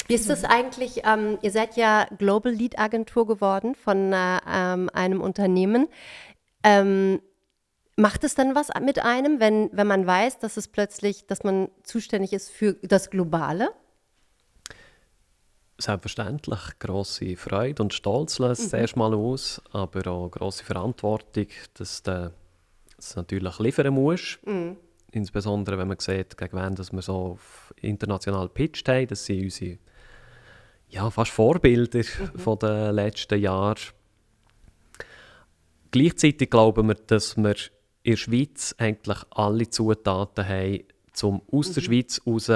[0.07, 1.03] Wie ist das eigentlich?
[1.05, 5.89] Ähm, ihr seid ja Global Lead Agentur geworden von äh, ähm, einem Unternehmen.
[6.65, 7.21] Ähm,
[7.97, 11.69] macht es dann was mit einem, wenn, wenn man weiß, dass es plötzlich, dass man
[11.83, 13.71] zuständig ist für das Globale?
[15.79, 18.79] Selbstverständlich große Freude und Stolz löst mhm.
[18.81, 22.33] erstmal aus, aber auch große Verantwortung, dass du
[22.99, 24.41] es natürlich liefern musst.
[24.45, 24.77] Mhm.
[25.13, 27.39] Insbesondere wenn man sieht, gegen wen dass wir so
[27.81, 29.07] international pitched haben.
[29.07, 29.79] Das sind unsere
[30.89, 32.39] ja, fast Vorbilder mhm.
[32.39, 33.79] von den letzten Jahren.
[35.91, 37.55] Gleichzeitig glauben wir, dass wir
[38.03, 40.85] in der Schweiz eigentlich alle Zutaten haben,
[41.23, 41.87] um aus der mhm.
[41.87, 42.51] Schweiz heraus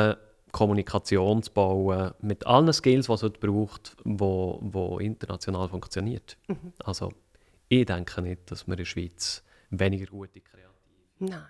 [0.53, 6.37] Kommunikation zu bauen, mit allen Skills, die es heute braucht, wo, wo international funktioniert.
[6.47, 6.73] Mhm.
[6.85, 7.12] Also
[7.69, 10.62] ich denke nicht, dass wir in der Schweiz weniger gute Kreative
[11.19, 11.41] Nein.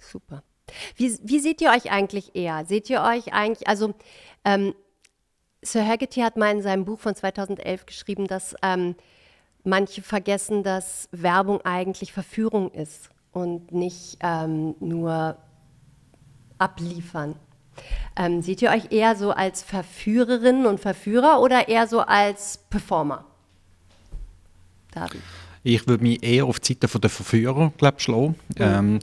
[0.00, 0.42] Super.
[0.96, 2.64] Wie, wie seht ihr euch eigentlich eher?
[2.64, 3.94] Seht ihr euch eigentlich, also
[4.44, 4.74] ähm,
[5.62, 8.96] Sir Haggerty hat mal in seinem Buch von 2011 geschrieben, dass ähm,
[9.62, 15.36] manche vergessen, dass Werbung eigentlich Verführung ist und nicht ähm, nur
[16.60, 17.34] abliefern.
[18.16, 23.24] Ähm, seht ihr euch eher so als Verführerinnen und Verführer oder eher so als Performer?
[24.92, 25.20] David.
[25.62, 28.34] Ich würde mich eher auf die Seite der Verführer glaub, schlagen.
[28.56, 28.56] Mhm.
[28.58, 28.98] Ähm,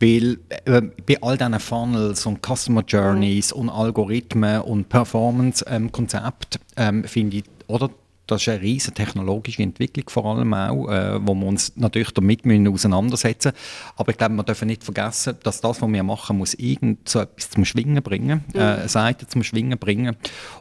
[0.00, 3.62] weil äh, bei all diesen Funnels und Customer Journeys mhm.
[3.62, 7.90] und Algorithmen und Performance-Konzepten ähm, finde ich, oder
[8.28, 12.44] das ist eine riesige technologische Entwicklung vor allem auch, äh, wo wir uns natürlich damit
[12.44, 13.92] müssen auseinandersetzen müssen.
[13.96, 17.20] Aber ich glaube, wir dürfen nicht vergessen, dass das, was wir machen, muss irgend so
[17.20, 18.60] etwas zum Schwingen bringen, mhm.
[18.60, 20.16] äh, Seite zum Schwingen bringen.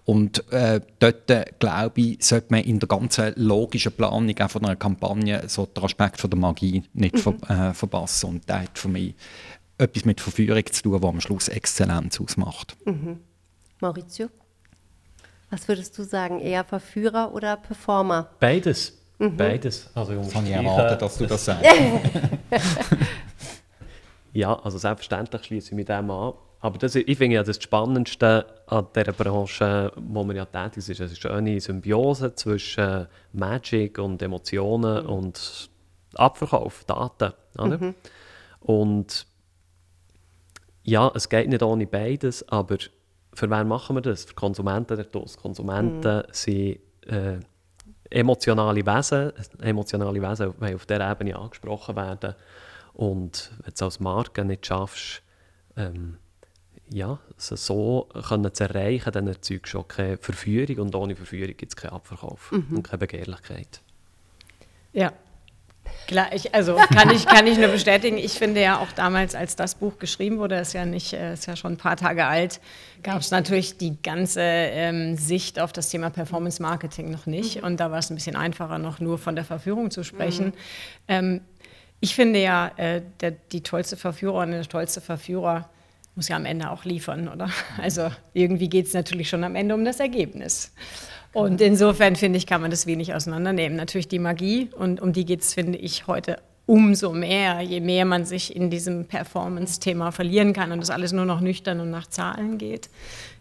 [0.06, 4.66] Und äh, dort, äh, glaube ich, sollte man in der ganzen logischen Planung auch von
[4.66, 7.20] einer Kampagne so den Aspekt von der Magie nicht mhm.
[7.20, 8.30] ver, äh, verpassen.
[8.30, 9.14] Und das hat für mich
[9.78, 12.78] etwas mit Verführung zu tun, was am Schluss Exzellenz ausmacht.
[12.86, 13.20] Mhm.
[13.82, 14.30] Maurizio?
[15.50, 18.30] Was würdest du sagen, eher Verführer oder Performer?
[18.40, 18.98] Beides.
[19.18, 19.38] Mhm.
[19.38, 19.90] Beides.
[19.94, 21.66] Also, das habe ich erwartet, dass du das sagst.
[24.34, 26.34] ja, also selbstverständlich schließe ich mich dem an.
[26.60, 30.90] Aber das, ich finde ja das Spannendste an dieser Branche, wo man ja tätig ist,
[30.90, 35.10] ist eine schöne Symbiose zwischen Magic und Emotionen mhm.
[35.10, 35.70] und
[36.16, 37.34] Abverkauf, Daten.
[37.58, 37.78] Oder?
[37.78, 37.96] Mhm.
[38.60, 39.28] Und
[40.84, 42.78] ja, es geht nicht ohne beides, aber
[43.38, 44.26] für wen machen wir das?
[44.26, 46.24] Für Konsumenten der Konsumenten mhm.
[46.32, 47.40] sind äh,
[48.10, 49.32] emotionale Wesen.
[49.62, 52.34] Emotionale Wesen wollen auf dieser Ebene angesprochen werden.
[52.94, 55.22] Und wenn du es als Marke nicht schaffst,
[55.76, 56.18] ähm,
[56.90, 61.56] ja, es so können zu erreichen, dann erzeugst du auch keine Verführung und ohne Verführung
[61.56, 62.78] gibt es keinen Abverkauf mhm.
[62.78, 63.82] und keine Begehrlichkeit.
[64.94, 65.14] Ja,
[66.08, 68.18] Klar, ich, also kann ich, kann ich nur bestätigen.
[68.18, 71.48] Ich finde ja auch damals, als das Buch geschrieben wurde, ist ja nicht, äh, ist
[71.48, 72.62] ja schon ein paar Tage alt,
[73.04, 77.58] gab es natürlich die ganze ähm, Sicht auf das Thema Performance Marketing noch nicht.
[77.58, 77.64] Mhm.
[77.64, 80.48] Und da war es ein bisschen einfacher, noch nur von der Verführung zu sprechen.
[80.48, 80.54] Mhm.
[81.08, 81.42] Ähm,
[82.00, 85.70] ich finde ja, äh, der, die tollste Verführerin, der tollste Verführer
[86.16, 87.50] muss ja am Ende auch liefern, oder?
[87.82, 90.74] Also irgendwie geht es natürlich schon am Ende um das Ergebnis.
[91.34, 93.78] Und insofern finde ich, kann man das wenig auseinandernehmen.
[93.78, 96.38] Natürlich die Magie und um die geht es, finde ich, heute
[96.68, 101.26] umso mehr, je mehr man sich in diesem Performance-Thema verlieren kann und das alles nur
[101.26, 102.90] noch nüchtern und nach Zahlen geht.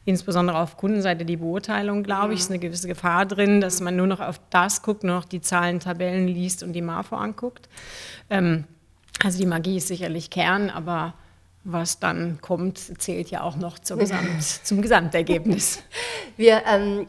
[0.05, 4.07] Insbesondere auf Kundenseite die Beurteilung, glaube ich, ist eine gewisse Gefahr drin, dass man nur
[4.07, 7.69] noch auf das guckt, nur noch die Zahlen, Tabellen liest und die MAFO anguckt.
[8.31, 8.65] Ähm,
[9.25, 11.15] also die Magie ist sicherlich Kern, aber
[11.65, 15.83] was dann kommt, zählt ja auch noch zum, Gesamt, zum Gesamtergebnis.
[16.37, 17.09] Wir ähm,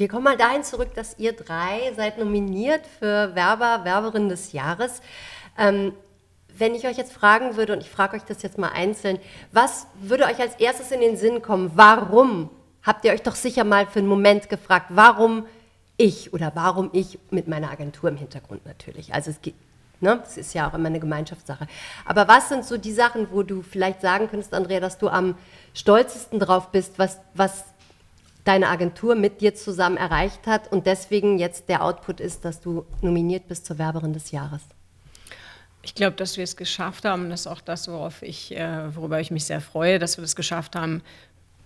[0.00, 5.00] wir kommen mal dahin zurück, dass ihr drei seid nominiert für Werber, Werberin des Jahres.
[5.56, 5.92] Ähm,
[6.56, 9.18] wenn ich euch jetzt fragen würde, und ich frage euch das jetzt mal einzeln,
[9.52, 11.72] was würde euch als erstes in den Sinn kommen?
[11.74, 12.50] Warum?
[12.82, 15.46] Habt ihr euch doch sicher mal für einen Moment gefragt, warum
[15.96, 19.12] ich oder warum ich mit meiner Agentur im Hintergrund natürlich.
[19.12, 19.54] Also es geht,
[20.00, 21.66] ne, es ist ja auch immer eine Gemeinschaftssache.
[22.06, 25.36] Aber was sind so die Sachen, wo du vielleicht sagen könntest, Andrea, dass du am
[25.74, 27.64] stolzesten drauf bist, was, was
[28.48, 32.86] deine Agentur mit dir zusammen erreicht hat und deswegen jetzt der Output ist, dass du
[33.02, 34.62] nominiert bist zur Werberin des Jahres?
[35.82, 39.20] Ich glaube, dass wir es geschafft haben, das ist auch das, worauf ich, äh, worüber
[39.20, 41.02] ich mich sehr freue, dass wir es geschafft haben,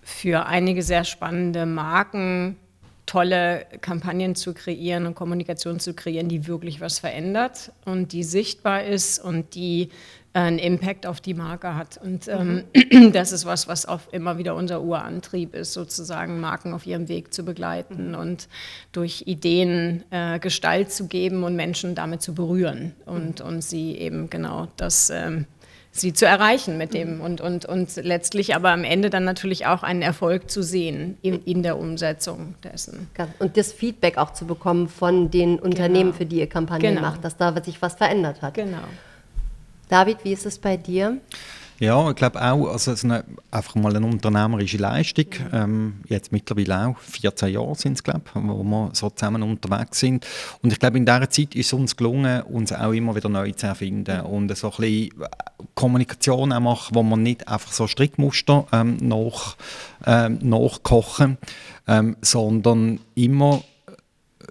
[0.01, 2.57] für einige sehr spannende Marken
[3.05, 8.83] tolle Kampagnen zu kreieren und Kommunikation zu kreieren, die wirklich was verändert und die sichtbar
[8.83, 9.89] ist und die
[10.33, 11.99] einen Impact auf die Marke hat.
[12.03, 13.11] Und ähm, mhm.
[13.13, 17.33] das ist was, was auch immer wieder unser Urantrieb ist, sozusagen Marken auf ihrem Weg
[17.33, 18.15] zu begleiten mhm.
[18.15, 18.47] und
[18.91, 23.45] durch Ideen äh, Gestalt zu geben und Menschen damit zu berühren und, mhm.
[23.45, 25.09] und sie eben genau das.
[25.09, 25.45] Ähm,
[25.95, 29.83] sie zu erreichen mit dem und, und, und letztlich aber am Ende dann natürlich auch
[29.83, 33.09] einen Erfolg zu sehen in, in der Umsetzung dessen.
[33.37, 36.17] Und das Feedback auch zu bekommen von den Unternehmen, genau.
[36.17, 37.07] für die ihr Kampagnen genau.
[37.07, 38.55] macht, dass da sich was verändert hat.
[38.55, 38.79] Genau.
[39.93, 41.19] David, wie ist es bei dir?
[41.77, 45.27] Ja, ich glaube auch, also es ist eine, einfach mal eine unternehmerische Leistung.
[45.51, 50.25] Ähm, jetzt mittlerweile auch 14 Jahre sind es, glaube wo wir so zusammen unterwegs sind.
[50.63, 53.51] Und ich glaube, in dieser Zeit ist es uns gelungen, uns auch immer wieder neu
[53.51, 55.09] zu erfinden und so ein bisschen
[55.75, 59.57] Kommunikation auch machen, wo man nicht einfach so Strickmuster ähm, nach,
[60.07, 61.37] ähm, nachkochen,
[61.87, 63.61] ähm, sondern immer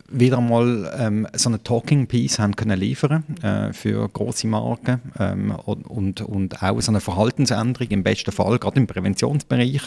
[0.08, 5.52] wieder mal ähm, so eine Talking Piece haben können liefern äh, für große Marken ähm,
[5.52, 9.82] und, und auch so eine Verhaltensänderung im besten Fall gerade im Präventionsbereich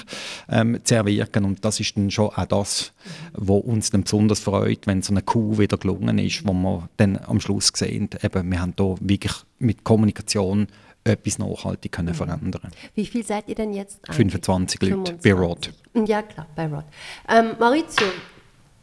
[0.50, 2.94] ähm, zu erwirken und das ist dann schon auch das,
[3.34, 7.18] was uns dann besonders freut, wenn so eine Kuh wieder gelungen ist, wo wir dann
[7.18, 10.68] am Schluss sehen, eben, wir haben da wirklich mit Kommunikation
[11.04, 12.16] etwas nachhaltig können mhm.
[12.16, 14.00] verändern Wie viel seid ihr denn jetzt?
[14.10, 14.32] Eigentlich?
[14.32, 15.72] 25 Leute bei Rod.
[16.06, 16.84] Ja, klar, bei Rod.
[17.30, 18.08] Ähm, Maurizio,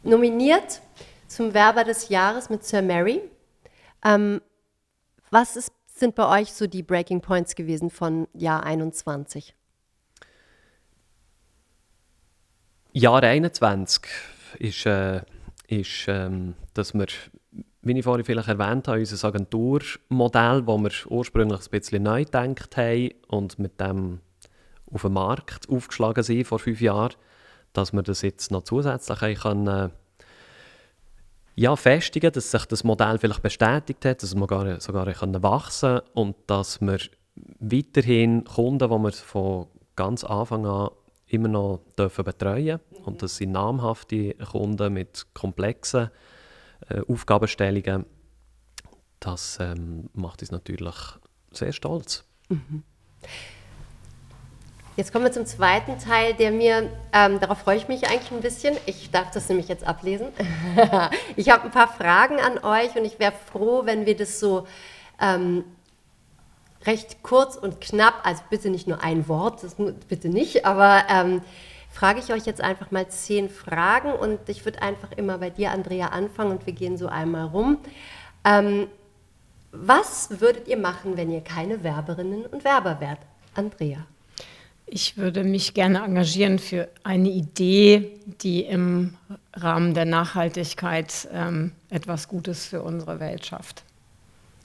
[0.03, 0.81] nominiert
[1.33, 3.21] zum Werber des Jahres mit Sir Mary.
[4.05, 4.41] Ähm,
[5.31, 9.55] was ist, sind bei euch so die Breaking Points gewesen von Jahr 21?
[12.91, 14.03] Jahr 21
[14.59, 15.21] ist, äh,
[15.67, 17.07] ist ähm, dass wir,
[17.81, 22.77] wie ich vorhin vielleicht erwähnt habe, unser Agenturmodell, das wir ursprünglich ein bisschen neu gedacht
[22.77, 24.19] haben und mit dem
[24.91, 27.15] auf den Markt aufgeschlagen sind vor fünf Jahren,
[27.73, 29.91] dass wir das jetzt noch zusätzlich können,
[31.55, 36.01] ja, festigen, dass sich das Modell vielleicht bestätigt hat, dass wir sogar, sogar können wachsen
[36.13, 36.99] und dass wir
[37.59, 40.89] weiterhin Kunden, die wir von ganz Anfang an
[41.27, 43.05] immer noch dürfen betreuen dürfen.
[43.05, 46.09] Und das sind namhafte Kunden mit komplexen
[46.89, 48.05] äh, Aufgabenstellungen.
[49.19, 50.95] Das ähm, macht uns natürlich
[51.51, 52.25] sehr stolz.
[52.49, 52.83] Mhm.
[54.95, 58.41] Jetzt kommen wir zum zweiten Teil, der mir, ähm, darauf freue ich mich eigentlich ein
[58.41, 58.77] bisschen.
[58.85, 60.27] Ich darf das nämlich jetzt ablesen.
[61.35, 64.67] ich habe ein paar Fragen an euch und ich wäre froh, wenn wir das so
[65.19, 65.63] ähm,
[66.85, 69.77] recht kurz und knapp, also bitte nicht nur ein Wort, das
[70.07, 71.41] bitte nicht, aber ähm,
[71.89, 75.71] frage ich euch jetzt einfach mal zehn Fragen und ich würde einfach immer bei dir,
[75.71, 77.79] Andrea, anfangen und wir gehen so einmal rum.
[78.45, 78.87] Ähm,
[79.71, 83.19] was würdet ihr machen, wenn ihr keine Werberinnen und Werber wärt?
[83.55, 84.05] Andrea.
[84.85, 89.15] Ich würde mich gerne engagieren für eine Idee, die im
[89.53, 93.83] Rahmen der Nachhaltigkeit ähm, etwas Gutes für unsere Welt schafft.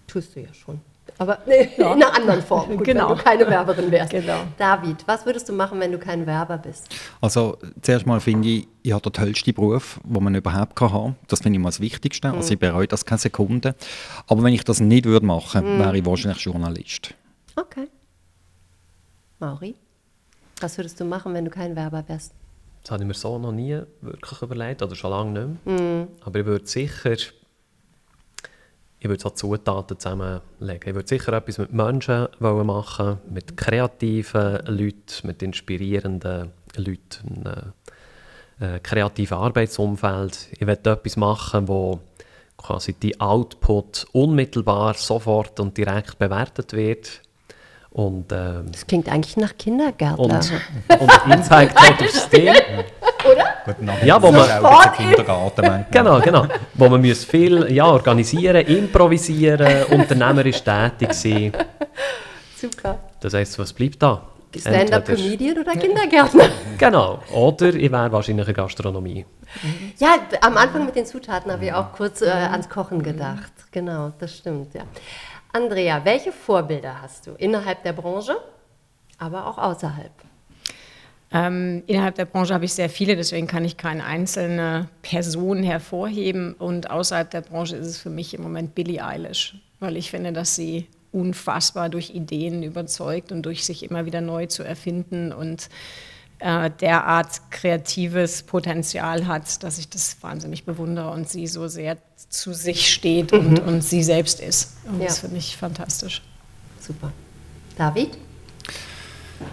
[0.07, 0.81] Tust du ja schon.
[1.19, 1.93] Aber nee, ja.
[1.93, 3.11] in einer anderen Form, Gut, genau.
[3.11, 4.11] wenn du keine Werberin wärst.
[4.11, 4.41] Genau.
[4.57, 6.89] David, was würdest du machen, wenn du kein Werber bist?
[7.21, 11.17] Also zuerst mal finde ich, ich habe den tollsten Beruf, den man überhaupt kann haben
[11.27, 12.29] Das finde ich mal das Wichtigste.
[12.29, 12.35] Mhm.
[12.35, 13.75] Also ich bereue das keine Sekunde.
[14.27, 15.79] Aber wenn ich das nicht würde machen, mhm.
[15.81, 17.15] wäre ich wahrscheinlich Journalist.
[17.57, 17.89] Okay.
[19.41, 19.75] Mauri,
[20.63, 22.33] was würdest du machen, wenn du kein Werber wärst?
[22.83, 25.81] Das habe ich mir so noch nie wirklich überlegt, oder schon lange nicht mehr.
[25.81, 26.09] Mhm.
[26.25, 27.17] Aber ich würde sicher
[29.01, 30.89] ich würde so Zutaten zusammenlegen.
[30.89, 37.73] Ich würde sicher etwas mit Menschen machen, mit kreativen Leuten, mit inspirierenden Leuten, ein
[38.61, 40.49] äh, kreatives Arbeitsumfeld.
[40.53, 42.01] Ich würde etwas machen, wo
[42.57, 47.23] quasi die Output unmittelbar, sofort und direkt bewertet wird.
[47.99, 50.25] Und, ähm, das klingt eigentlich nach Kindergärtner.
[50.25, 50.33] Und,
[51.01, 52.53] und Impact hat auf Stil.
[53.29, 53.45] Oder?
[53.65, 54.49] Gut, ja, wo man
[54.93, 61.53] Kindergarten genau, genau, wo man muss viel ja, organisieren, improvisieren, unternehmerisch tätig sein.
[62.57, 63.01] Super.
[63.19, 64.23] Das heisst, was bleibt da?
[64.57, 66.51] Stand-up-Comedian oder Kindergärtner?
[66.79, 67.19] genau.
[67.35, 69.27] Oder ich wäre wahrscheinlich in Gastronomie.
[69.99, 73.53] Ja, am Anfang mit den Zutaten habe ich auch kurz äh, ans Kochen gedacht.
[73.73, 74.83] Genau, das stimmt, ja.
[75.53, 78.37] Andrea, welche Vorbilder hast du innerhalb der Branche,
[79.19, 80.13] aber auch außerhalb?
[81.31, 86.55] Ähm, innerhalb der Branche habe ich sehr viele, deswegen kann ich keine einzelne Person hervorheben.
[86.55, 90.33] Und außerhalb der Branche ist es für mich im Moment Billie Eilish, weil ich finde,
[90.33, 95.69] dass sie unfassbar durch Ideen überzeugt und durch sich immer wieder neu zu erfinden und
[96.41, 101.97] äh, derart kreatives Potenzial hat, dass ich das wahnsinnig bewundere und sie so sehr
[102.29, 103.39] zu sich steht mhm.
[103.39, 104.77] und, und sie selbst ist.
[104.87, 105.07] Und ja.
[105.07, 106.23] das finde ich fantastisch.
[106.81, 107.13] Super.
[107.77, 108.17] David?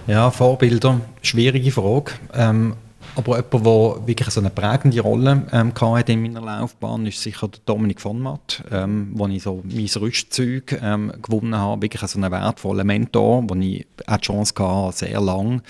[0.08, 2.14] Ja, Vorbilder, schwierige Frage.
[2.34, 2.76] Ähm,
[3.16, 7.48] aber jemand, der wirklich so eine prägende Rolle ähm, hatte in meiner Laufbahn, ist sicher
[7.48, 11.82] der Dominik von Matt, ähm, wo ich so mein Rüstzeug ähm, gewonnen habe.
[11.82, 15.62] Wirklich so einen wertvollen Mentor, wo ich auch die Chance hatte, sehr lang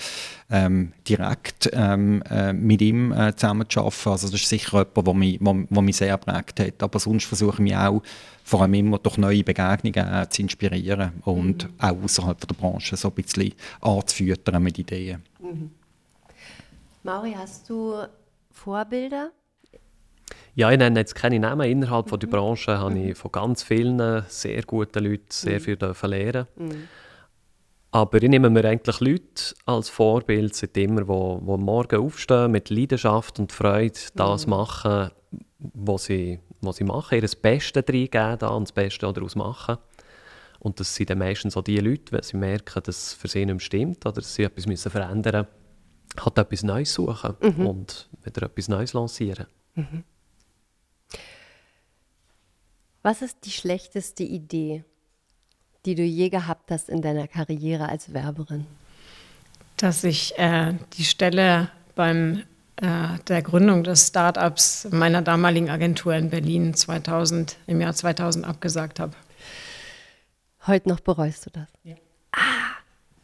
[0.50, 4.12] ähm, direkt ähm, äh, mit ihm äh, zusammenzuarbeiten.
[4.12, 6.82] Also das ist sicher jemand, der mich, wo, wo mich sehr geprägt hat.
[6.82, 8.02] Aber sonst versuche ich mich auch
[8.44, 11.70] vor allem immer durch neue Begegnungen äh, zu inspirieren und mhm.
[11.78, 15.22] auch außerhalb der Branche so ein bisschen anzufüttern mit Ideen.
[15.40, 15.70] Mhm.
[17.06, 17.94] Mauri, hast du
[18.50, 19.30] Vorbilder?
[20.56, 21.70] Ja, ich nenne jetzt keine Namen.
[21.70, 22.18] Innerhalb mhm.
[22.18, 25.62] der Branche habe ich von ganz vielen sehr guten Leuten sehr mhm.
[25.62, 26.88] viel lernen mhm.
[27.92, 32.70] Aber ich nehme mir eigentlich Leute als Vorbild seit immer, die, die morgen aufstehen, mit
[32.70, 34.50] Leidenschaft und Freude das mhm.
[34.50, 35.12] machen,
[35.60, 39.78] was sie, was sie machen, ihr das Beste reingeben da das Beste daraus machen.
[40.58, 43.46] Und das sind dann meistens so die Leute, wenn sie merken, dass es für sie
[43.46, 45.65] nicht mehr stimmt oder dass sie etwas müssen verändern müssen
[46.24, 47.66] halt etwas Neues suchen mhm.
[47.66, 49.46] und wieder etwas Neues lancieren.
[49.74, 50.04] Mhm.
[53.02, 54.84] Was ist die schlechteste Idee,
[55.84, 58.66] die du je gehabt hast in deiner Karriere als Werberin?
[59.76, 62.42] Dass ich äh, die Stelle beim
[62.76, 69.00] äh, der Gründung des Startups meiner damaligen Agentur in Berlin 2000, im Jahr 2000 abgesagt
[69.00, 69.14] habe.
[70.66, 71.68] Heute noch bereust du das?
[71.84, 71.94] Ja.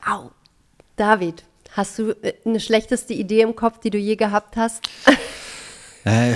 [0.06, 0.30] Wow.
[0.96, 4.88] David, hast du äh, eine schlechteste Idee im Kopf, die du je gehabt hast?
[6.04, 6.34] Äh,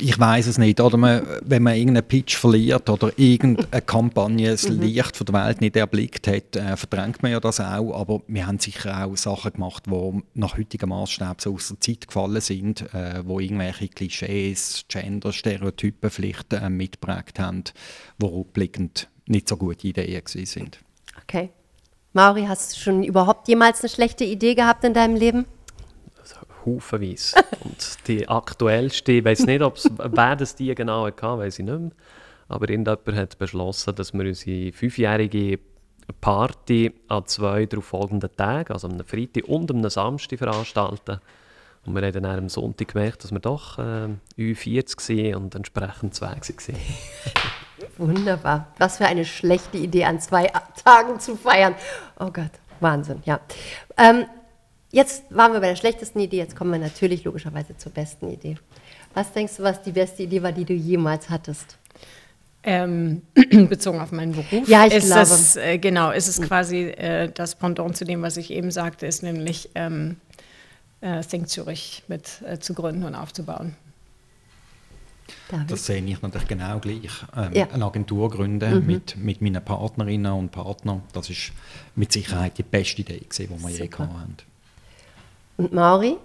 [0.00, 0.80] ich weiß es nicht.
[0.80, 4.80] Oder man, wenn man irgendeinen Pitch verliert oder irgendeine Kampagne das mhm.
[4.80, 7.92] Licht von der Welt nicht erblickt hat, äh, verdrängt man ja das auch.
[7.92, 12.06] Aber wir haben sicher auch Sachen gemacht, die nach heutigem Maßstab so aus der Zeit
[12.06, 17.64] gefallen sind, äh, wo irgendwelche Klischees, Gender-Stereotypen vielleicht äh, mitgeprägt haben,
[18.20, 20.78] die rückblickend nicht so gute Ideen sind.
[21.22, 21.50] Okay.
[22.18, 25.46] Mauri, hast du schon überhaupt jemals eine schlechte Idee gehabt in deinem Leben?
[26.66, 27.36] haufenweise.
[27.64, 31.64] Und die aktuellste, ich weiß nicht, ob es wer das die genau hatte, weiß ich
[31.64, 31.90] nicht mehr.
[32.48, 35.60] Aber irgendjemand hat beschlossen, dass wir unsere fünfjährige
[36.20, 41.20] Party an zwei darauf folgenden Tagen, also am Freitag und am Samstag veranstalten.
[41.86, 46.16] Und wir haben dann am Sonntag gemerkt, dass wir doch äh, U40 waren und entsprechend
[46.16, 46.40] zwei waren.
[47.98, 48.68] Wunderbar.
[48.78, 50.50] Was für eine schlechte Idee, an zwei
[50.84, 51.74] Tagen zu feiern.
[52.18, 53.40] Oh Gott, Wahnsinn, ja.
[53.96, 54.24] Ähm,
[54.90, 58.56] Jetzt waren wir bei der schlechtesten Idee, jetzt kommen wir natürlich logischerweise zur besten Idee.
[59.12, 61.76] Was denkst du, was die beste Idee war, die du jemals hattest?
[62.62, 63.22] Ähm,
[63.68, 64.66] bezogen auf meinen Beruf.
[64.66, 65.22] Ja, ich ist glaube.
[65.22, 69.06] Es, äh, genau, ist es quasi äh, das Pendant zu dem, was ich eben sagte,
[69.06, 70.16] ist nämlich ähm,
[71.02, 73.76] äh, Think Zürich mit äh, zu gründen und aufzubauen.
[75.48, 75.70] David?
[75.70, 77.10] Das sehe ich natürlich genau gleich.
[77.36, 77.68] Ähm, ja.
[77.72, 78.86] Eine Agentur gründen mhm.
[78.86, 81.52] mit, mit meinen Partnerinnen und Partnern, das ist
[81.94, 83.68] mit Sicherheit die beste Idee, die wir Super.
[83.68, 84.36] je gehabt haben.
[85.56, 86.16] Und Mauri?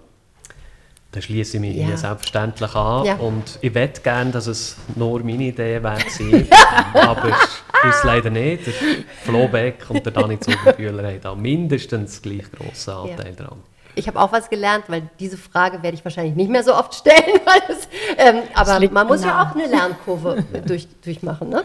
[1.14, 1.96] Da schließe ich mich ja.
[1.96, 3.04] selbstverständlich an.
[3.04, 3.16] Ja.
[3.16, 5.98] Und ich wette gerne, dass es nur meine Idee wäre
[6.92, 8.66] aber es ist leider nicht.
[8.66, 8.74] Der
[9.22, 13.44] Flo Beck und der Dani Zugenbühler haben da mindestens gleich grossen Anteil ja.
[13.44, 13.58] dran.
[13.94, 16.94] Ich habe auch was gelernt, weil diese Frage werde ich wahrscheinlich nicht mehr so oft
[16.94, 17.40] stellen.
[17.68, 17.88] Es,
[18.18, 21.48] ähm, aber man muss ja auch eine Lernkurve durch, durchmachen.
[21.48, 21.64] Ne?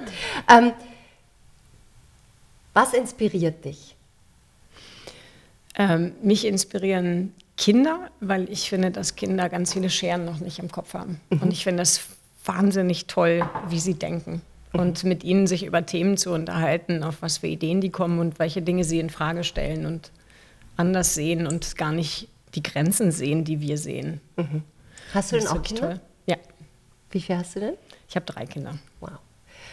[0.50, 0.72] Ähm,
[2.74, 3.96] was inspiriert dich?
[5.76, 10.72] Ähm, mich inspirieren Kinder, weil ich finde, dass Kinder ganz viele Scheren noch nicht im
[10.72, 11.20] Kopf haben.
[11.30, 11.42] Mhm.
[11.42, 12.02] Und ich finde es
[12.46, 14.42] wahnsinnig toll, wie sie denken.
[14.72, 14.80] Mhm.
[14.80, 18.40] Und mit ihnen sich über Themen zu unterhalten, auf was für Ideen die kommen und
[18.40, 20.12] welche Dinge sie in Frage stellen und
[20.80, 24.22] anders sehen und gar nicht die Grenzen sehen, die wir sehen.
[24.38, 24.64] Mhm.
[25.14, 25.90] Hast du denn auch Kinder?
[25.90, 26.00] Toll.
[26.26, 26.38] Ja.
[27.12, 27.74] Wie viel hast du denn?
[28.08, 28.78] Ich habe drei Kinder.
[29.00, 29.12] Wow.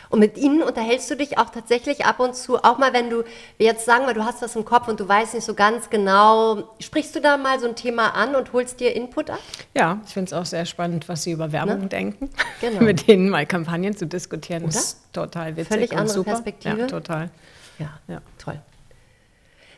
[0.08, 3.24] Und mit ihnen unterhältst du dich auch tatsächlich ab und zu, auch mal, wenn du
[3.58, 6.74] jetzt sagen wir, du hast das im Kopf und du weißt nicht so ganz genau,
[6.78, 9.40] sprichst du da mal so ein Thema an und holst dir Input ab?
[9.74, 11.86] Ja, ich finde es auch sehr spannend, was sie über Werbung ne?
[11.86, 12.30] denken.
[12.60, 12.80] Genau.
[12.84, 14.74] mit denen mal Kampagnen zu diskutieren, Oder?
[14.74, 16.30] ist total witzig Völlig und andere super.
[16.30, 16.78] Perspektive.
[16.78, 17.30] Ja, total.
[17.78, 18.60] Ja, ja, toll.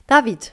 [0.06, 0.52] David,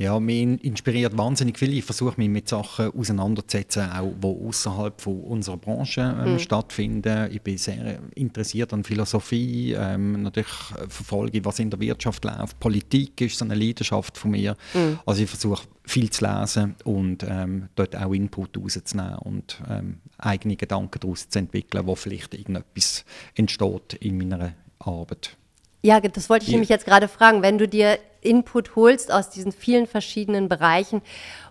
[0.00, 1.74] ja, mich inspiriert wahnsinnig viel.
[1.74, 6.38] Ich versuche mich mit Sachen auseinanderzusetzen, auch die außerhalb von unserer Branche ähm, mhm.
[6.38, 7.30] stattfinden.
[7.30, 9.74] Ich bin sehr interessiert an Philosophie.
[9.76, 10.48] Ähm, natürlich
[10.88, 12.58] verfolge ich, was in der Wirtschaft läuft.
[12.60, 14.56] Politik ist so eine Leidenschaft von mir.
[14.72, 15.00] Mhm.
[15.04, 20.56] Also ich versuche viel zu lesen und ähm, dort auch Input rauszunehmen und ähm, eigene
[20.56, 25.36] Gedanken daraus zu entwickeln, wo vielleicht irgendetwas entsteht in meiner Arbeit.
[25.82, 27.42] Ja, das wollte ich nämlich jetzt gerade fragen.
[27.42, 31.00] Wenn du dir Input holst aus diesen vielen verschiedenen Bereichen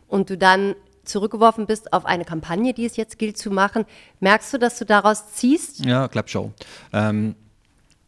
[0.07, 3.85] und du dann zurückgeworfen bist auf eine Kampagne, die es jetzt gilt zu machen,
[4.19, 5.83] merkst du, dass du daraus ziehst?
[5.83, 6.53] Ja, ich glaube schon.
[6.93, 7.35] Ähm,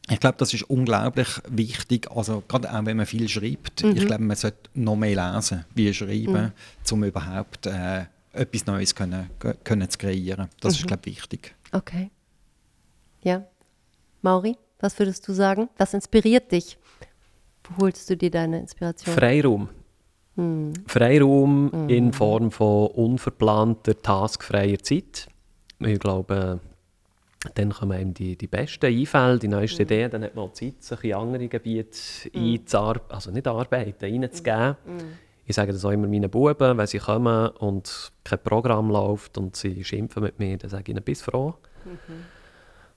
[0.10, 3.84] ich glaube, das ist unglaublich wichtig, also gerade auch wenn man viel schreibt.
[3.84, 3.96] Mhm.
[3.96, 6.52] Ich glaube, man sollte noch mehr lesen, wie schreiben, mhm.
[6.92, 9.30] um überhaupt äh, etwas Neues können,
[9.64, 10.50] können zu kreieren.
[10.60, 10.80] Das mhm.
[10.80, 11.56] ist, glaube ich, wichtig.
[11.72, 12.12] Okay.
[13.24, 13.46] Ja.
[14.22, 14.58] Mauri?
[14.82, 15.70] Was würdest du sagen?
[15.78, 16.78] Was inspiriert dich?
[17.64, 19.16] Wo holst du dir deine Inspiration?
[19.16, 19.70] Freiraum.
[20.36, 20.74] Hm.
[20.88, 21.90] Freiraum hm.
[21.90, 25.28] in Form von unverplanter, taskfreier Zeit.
[25.80, 26.60] Ich glaube,
[27.56, 29.86] dann kommen eben die, die besten Einfälle, die neuesten hm.
[29.86, 30.12] Ideen.
[30.12, 32.00] Dann hat man auch Zeit, sich in andere Gebiete
[32.32, 32.54] hm.
[32.54, 34.78] einzuarbeiten, also nicht arbeiten, reinzugeben.
[34.86, 35.14] Hm.
[35.46, 39.56] Ich sage das auch immer meinen Buben, wenn sie kommen und kein Programm läuft und
[39.56, 41.56] sie schimpfen mit mir, dann sage ich ihnen, bist froh.
[41.86, 42.41] Mhm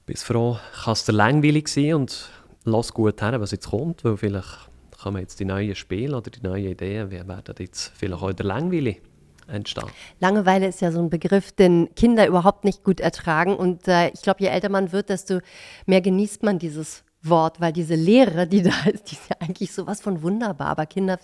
[0.07, 2.31] bist froh, kann es dir langweilig sein und
[2.65, 4.71] lass gut her, was jetzt kommt, weil vielleicht
[5.03, 8.47] kommen jetzt die neuen Spiele oder die neuen Ideen, wie werden jetzt vielleicht auch der
[8.47, 9.03] langweilig
[9.47, 9.89] entstehen.
[10.21, 13.57] Langeweile ist ja so ein Begriff, den Kinder überhaupt nicht gut ertragen.
[13.57, 15.41] Und äh, ich glaube, je älter man wird, desto
[15.87, 19.73] mehr genießt man dieses Wort, weil diese Lehre, die da ist, die ist ja eigentlich
[19.73, 21.19] sowas von wunderbar, aber Kinder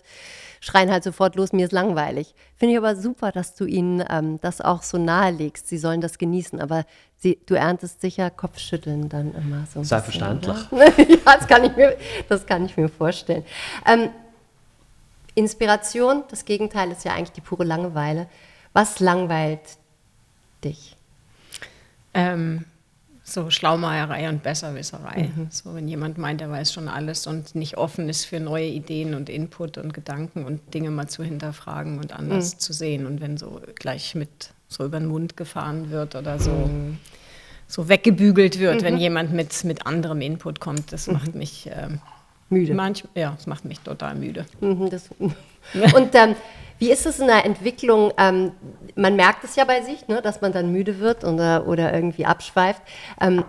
[0.61, 2.35] schreien halt sofort los, mir ist langweilig.
[2.57, 5.69] Finde ich aber super, dass du ihnen ähm, das auch so nahelegst.
[5.69, 6.85] Sie sollen das genießen, aber
[7.17, 9.83] sie, du erntest sicher Kopfschütteln dann immer so.
[9.83, 10.69] Selbstverständlich.
[10.69, 11.97] Bisschen, ja, das kann ich mir,
[12.29, 13.45] das kann ich mir vorstellen.
[13.87, 14.11] Ähm,
[15.35, 18.29] Inspiration, das Gegenteil ist ja eigentlich die pure Langeweile.
[18.73, 19.61] Was langweilt
[20.63, 20.97] dich?
[22.13, 22.65] Ähm,
[23.33, 25.31] so Schlaumeierei und Besserwisserei.
[25.35, 25.47] Mhm.
[25.51, 29.15] So, wenn jemand meint, er weiß schon alles und nicht offen ist für neue Ideen
[29.15, 32.59] und Input und Gedanken und Dinge mal zu hinterfragen und anders mhm.
[32.59, 33.07] zu sehen.
[33.07, 36.99] Und wenn so gleich mit so über den Mund gefahren wird oder so, mhm.
[37.67, 39.01] so weggebügelt wird, wenn mhm.
[39.01, 41.39] jemand mit, mit anderem Input kommt, das macht mhm.
[41.39, 41.89] mich äh,
[42.49, 42.75] müde.
[42.75, 44.47] Manch, ja, das macht mich total müde.
[44.61, 46.37] Mhm, das, und ähm,
[46.81, 48.13] wie ist es in der Entwicklung?
[48.17, 48.53] Ähm,
[48.97, 52.25] man merkt es ja bei sich, ne, dass man dann müde wird oder, oder irgendwie
[52.25, 52.81] abschweift.
[53.21, 53.45] Ähm,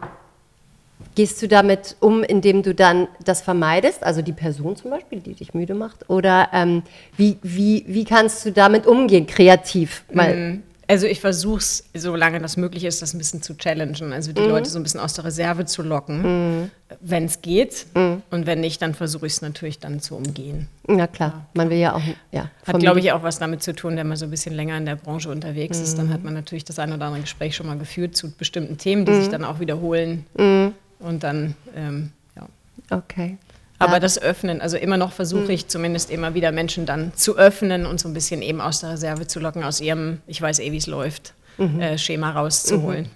[1.16, 5.34] gehst du damit um, indem du dann das vermeidest, also die Person zum Beispiel, die
[5.34, 6.10] dich müde macht?
[6.10, 6.84] Oder ähm,
[7.16, 10.04] wie, wie, wie kannst du damit umgehen, kreativ?
[10.14, 10.64] Weil, mhm.
[10.92, 14.12] Also ich versuche es, solange das möglich ist, das ein bisschen zu challengen.
[14.12, 14.50] Also die mhm.
[14.50, 16.22] Leute so ein bisschen aus der Reserve zu locken,
[16.60, 16.72] mhm.
[17.00, 17.86] wenn es geht.
[17.96, 18.24] Mhm.
[18.30, 20.68] Und wenn nicht, dann versuche ich es natürlich dann zu umgehen.
[20.88, 22.02] Na klar, man will ja auch.
[22.34, 24.78] Ja, hat, glaube ich, auch was damit zu tun, wenn man so ein bisschen länger
[24.78, 25.98] in der Branche unterwegs ist.
[25.98, 26.14] Dann mhm.
[26.14, 29.14] hat man natürlich das ein oder andere Gespräch schon mal geführt zu bestimmten Themen, die
[29.14, 29.32] sich mhm.
[29.32, 30.26] dann auch wiederholen.
[30.38, 30.74] Mhm.
[31.00, 32.50] Und dann, ähm, ja.
[32.98, 33.38] Okay.
[33.82, 35.50] Aber das Öffnen, also immer noch versuche hm.
[35.52, 38.92] ich zumindest immer wieder Menschen dann zu öffnen und so ein bisschen eben aus der
[38.92, 41.80] Reserve zu locken, aus ihrem, ich weiß eh, wie es läuft, mhm.
[41.80, 43.06] äh, Schema rauszuholen.
[43.06, 43.10] Mhm.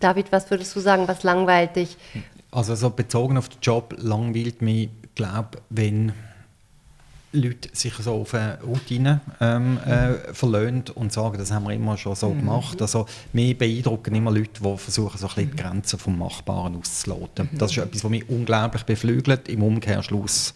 [0.00, 1.96] David, was würdest du sagen, was langweilt dich?
[2.50, 6.12] Also so bezogen auf den Job langweilt mich, glaube wenn
[7.32, 11.98] Leute sich so auf eine Routine ähm, äh, verlöhnt und sagen, das haben wir immer
[11.98, 12.40] schon so mhm.
[12.40, 12.80] gemacht.
[12.80, 17.50] Also mir beeindrucken immer Leute, die versuchen, so ein bisschen die Grenzen vom Machbaren auszuloten.
[17.52, 17.58] Mhm.
[17.58, 19.48] Das ist etwas, was mich unglaublich beflügelt.
[19.48, 20.54] Im Umkehrschluss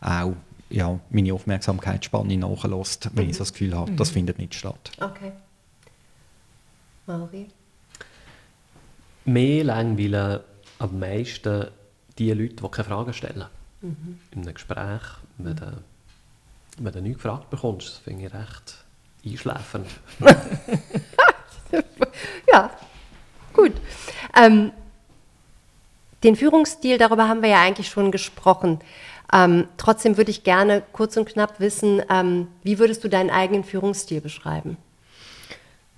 [0.00, 0.34] auch
[0.70, 4.14] ja, meine Aufmerksamkeitsspanne nachlässt, wenn ich so das Gefühl habe, das mhm.
[4.14, 4.92] findet nicht statt.
[5.00, 5.32] Okay.
[7.06, 7.48] Mauri?
[9.24, 10.40] Mehr langweilen
[10.78, 11.66] am meisten
[12.18, 13.46] die Leute, die keine Fragen stellen.
[13.80, 14.18] Mhm.
[14.30, 15.02] In einem Gespräch
[15.38, 15.78] mit einem
[16.78, 18.84] wenn du nichts gefragt bekommst, das finde ich recht
[19.24, 19.86] einschläfernd.
[22.52, 22.70] ja,
[23.52, 23.72] gut.
[24.36, 24.72] Ähm,
[26.24, 28.80] den Führungsstil, darüber haben wir ja eigentlich schon gesprochen.
[29.32, 33.64] Ähm, trotzdem würde ich gerne kurz und knapp wissen, ähm, wie würdest du deinen eigenen
[33.64, 34.76] Führungsstil beschreiben?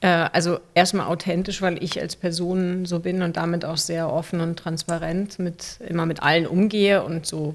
[0.01, 4.41] Äh, also erstmal authentisch, weil ich als Person so bin und damit auch sehr offen
[4.41, 7.55] und transparent mit immer mit allen umgehe und so,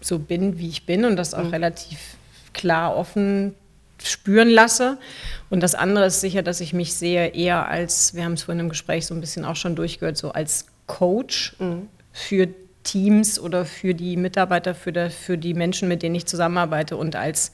[0.00, 1.50] so bin, wie ich bin und das auch mhm.
[1.50, 1.98] relativ
[2.52, 3.54] klar offen
[4.02, 4.98] spüren lasse.
[5.50, 8.60] Und das andere ist sicher, dass ich mich sehe eher als, wir haben es vorhin
[8.60, 11.88] im Gespräch so ein bisschen auch schon durchgehört, so als Coach mhm.
[12.12, 12.48] für
[12.82, 17.16] Teams oder für die Mitarbeiter, für, der, für die Menschen, mit denen ich zusammenarbeite und
[17.16, 17.52] als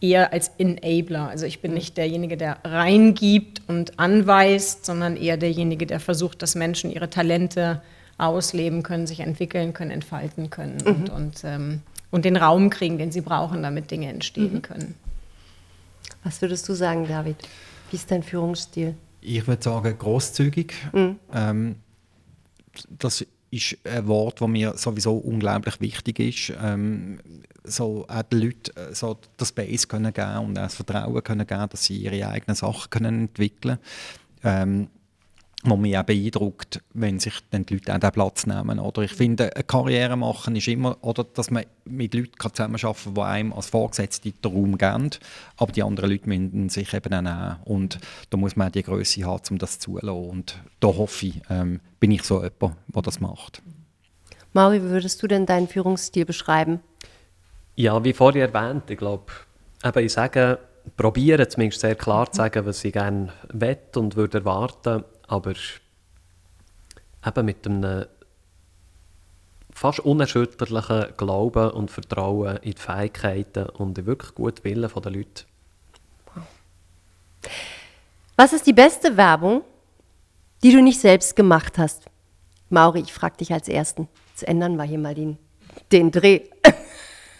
[0.00, 1.28] eher als Enabler.
[1.28, 1.76] Also ich bin mhm.
[1.76, 7.82] nicht derjenige, der reingibt und anweist, sondern eher derjenige, der versucht, dass Menschen ihre Talente
[8.18, 10.78] ausleben können, sich entwickeln können, entfalten können.
[10.84, 10.86] Mhm.
[10.86, 14.62] Und, und ähm, und den Raum kriegen, den sie brauchen, damit Dinge entstehen mhm.
[14.62, 14.94] können.
[16.24, 17.36] Was würdest du sagen, David?
[17.90, 18.94] Wie ist dein Führungsstil?
[19.20, 20.74] Ich würde sagen, großzügig.
[20.92, 21.16] Mhm.
[21.32, 21.76] Ähm,
[22.90, 26.52] das ist ein Wort, das mir sowieso unglaublich wichtig ist.
[26.62, 27.18] Ähm,
[27.64, 31.46] so auch den Leuten äh, so das Space können geben und auch das Vertrauen können
[31.46, 33.78] geben, dass sie ihre eigenen Sachen können entwickeln
[34.42, 34.82] können.
[34.82, 34.88] Ähm,
[35.70, 38.78] wo mich auch beeindruckt, wenn sich dann die Leute auch den Platz nehmen.
[38.78, 43.14] Oder ich finde, eine Karriere machen ist immer, oder, dass man mit Leuten zusammenarbeiten kann,
[43.14, 45.10] die einem als Vorgesetzte den Raum geben,
[45.56, 47.56] aber die anderen Leute müssen sich eben auch nehmen.
[47.64, 47.98] Und
[48.30, 50.08] da muss man auch die Größe haben, um das zulassen.
[50.08, 53.62] Und da hoffe ich, ähm, bin ich so jemand, der das macht.
[54.52, 56.80] Mauri, wie würdest du denn deinen Führungsstil beschreiben?
[57.74, 59.32] Ja, wie vorher erwähnt, ich glaube,
[59.96, 60.58] ich sage,
[60.96, 65.54] probieren zumindest sehr klar zu sagen, was ich gerne wett und würde erwarten aber
[67.26, 68.06] eben mit einem
[69.72, 75.44] fast unerschütterlichen Glauben und Vertrauen in die Fähigkeiten und den wirklich guten Willen der Leute.
[78.36, 79.62] Was ist die beste Werbung,
[80.62, 82.06] die du nicht selbst gemacht hast?
[82.70, 84.08] Mauri, ich frage dich als Ersten.
[84.30, 85.38] Jetzt ändern wir hier mal den,
[85.92, 86.40] den Dreh.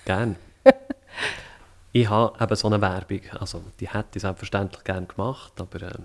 [0.05, 0.37] Gern.
[1.93, 5.99] ich habe eben so eine Werbung, also die hätte ich selbstverständlich gerne gemacht, aber äh,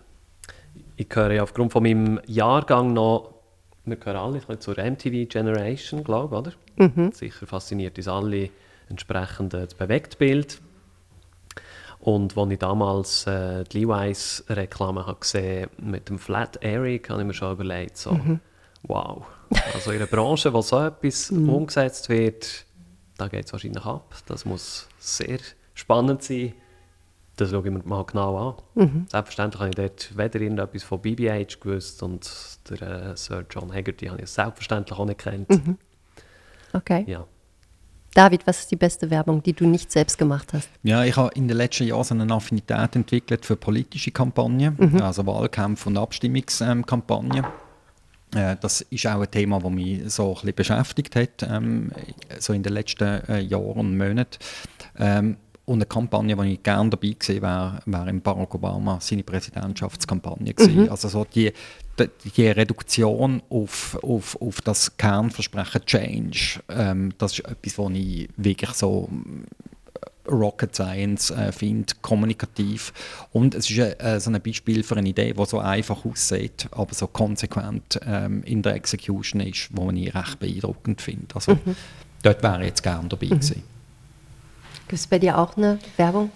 [1.02, 3.34] ich gehöre ja aufgrund von meinem Jahrgang noch,
[3.86, 6.88] wir gehören alle zur MTV Generation, glaube ich, oder?
[6.88, 7.12] Mhm.
[7.12, 8.50] Sicher fasziniert uns alle
[8.88, 10.62] entsprechend das Bewegtbild.
[12.00, 17.34] Und als ich damals äh, die Levi's-Reklame gesehen mit dem Flat Eric, habe ich mir
[17.34, 18.40] schon überlegt, so, mhm.
[18.84, 19.24] wow.
[19.74, 21.50] Also in einer Branche, wo so etwas mhm.
[21.50, 22.66] umgesetzt wird,
[23.18, 24.16] da geht es wahrscheinlich ab.
[24.28, 25.40] Das muss sehr
[25.74, 26.54] spannend sein
[27.38, 28.84] das schaue ich mir mal genau an.
[28.84, 29.06] Mhm.
[29.10, 32.30] Selbstverständlich habe ich dort weder irgendetwas von BBH gewusst und
[32.70, 35.50] der äh, Sir John Haggerty habe ich selbstverständlich auch nicht kennt.
[35.50, 35.78] Mhm.
[36.74, 37.04] Okay.
[37.08, 37.26] Ja.
[38.14, 40.70] David, was ist die beste Werbung, die du nicht selbst gemacht hast?
[40.84, 45.02] Ja, ich habe in den letzten Jahren so eine Affinität entwickelt für politische Kampagnen, mhm.
[45.02, 47.46] also Wahlkämpfe und Abstimmungskampagnen.
[48.36, 51.92] Äh, das ist auch ein Thema, das mich so ein bisschen beschäftigt hat, ähm,
[52.40, 54.40] so in den letzten äh, Jahren und Monaten.
[54.98, 55.38] Ähm,
[55.72, 60.54] und eine Kampagne, die ich gerne dabei gewesen wäre, wäre in Barack Obama seine Präsidentschaftskampagne
[60.54, 60.84] gewesen.
[60.84, 60.90] Mhm.
[60.90, 61.52] Also so die,
[61.98, 68.30] die, die, Reduktion auf, auf, auf das Kernversprechen Change, ähm, das ist etwas, was ich
[68.36, 69.10] wirklich so
[70.30, 72.94] Rocket Science äh, finde, kommunikativ.
[73.32, 76.94] Und es ist äh, so ein Beispiel für eine Idee, die so einfach aussieht, aber
[76.94, 81.34] so konsequent ähm, in der Execution ist, wo ich recht beeindruckend finde.
[81.34, 81.76] Also mhm.
[82.24, 83.30] dort wäre ich jetzt gerne dabei mhm.
[83.30, 83.64] gewesen.
[84.92, 86.32] Gibt es bei dir auch eine Werbung?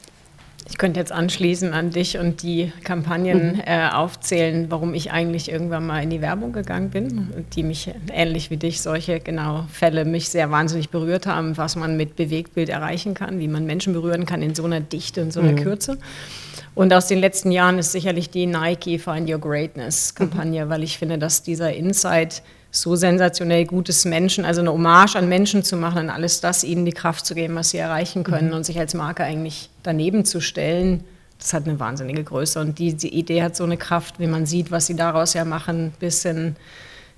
[0.70, 3.62] Ich könnte jetzt anschließen an dich und die Kampagnen mhm.
[3.66, 8.52] äh, aufzählen, warum ich eigentlich irgendwann mal in die Werbung gegangen bin, die mich ähnlich
[8.52, 13.14] wie dich solche genau Fälle mich sehr wahnsinnig berührt haben, was man mit Bewegtbild erreichen
[13.14, 15.58] kann, wie man Menschen berühren kann in so einer Dichte und so einer mhm.
[15.58, 15.98] Kürze.
[16.76, 20.70] Und aus den letzten Jahren ist sicherlich die Nike Find Your Greatness Kampagne, mhm.
[20.70, 22.42] weil ich finde, dass dieser Insight
[22.76, 26.86] so sensationell gutes Menschen, also eine Hommage an Menschen zu machen, an alles das, ihnen
[26.86, 28.56] die Kraft zu geben, was sie erreichen können mhm.
[28.56, 31.04] und sich als Marke eigentlich daneben zu stellen,
[31.40, 32.60] das hat eine wahnsinnige Größe.
[32.60, 35.46] Und die, die Idee hat so eine Kraft, wie man sieht, was sie daraus ja
[35.46, 36.56] machen, bis hin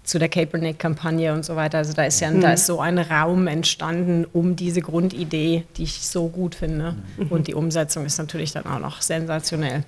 [0.04, 1.80] zu der Kaepernick-Kampagne und so weiter.
[1.80, 2.42] Also da ist ja mhm.
[2.42, 6.96] da ist so ein Raum entstanden um diese Grundidee, die ich so gut finde.
[7.18, 7.28] Mhm.
[7.28, 9.84] Und die Umsetzung ist natürlich dann auch noch sensationell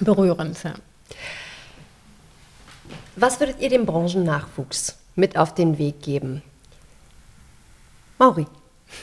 [0.00, 0.62] berührend.
[0.64, 0.72] Ja.
[3.16, 6.42] Was würdet ihr dem Branchennachwuchs mit auf den Weg geben?
[8.18, 8.46] Mauri.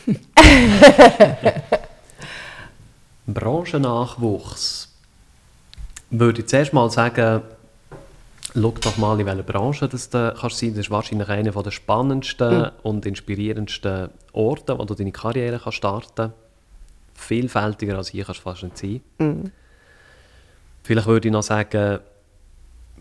[3.28, 4.88] Branchennachwuchs.
[6.10, 7.44] Würde ich zuerst mal sagen,
[8.54, 10.72] schau doch mal, in welcher Branche das du kannst sein.
[10.72, 12.72] Das ist wahrscheinlich einer der spannendsten mhm.
[12.82, 16.36] und inspirierendsten Orte, wo du deine Karriere kannst starten kannst.
[17.14, 19.02] Vielfältiger als hier kannst du fast nicht sein.
[19.20, 19.52] Mhm.
[20.84, 22.00] Vielleicht würde ich noch sagen,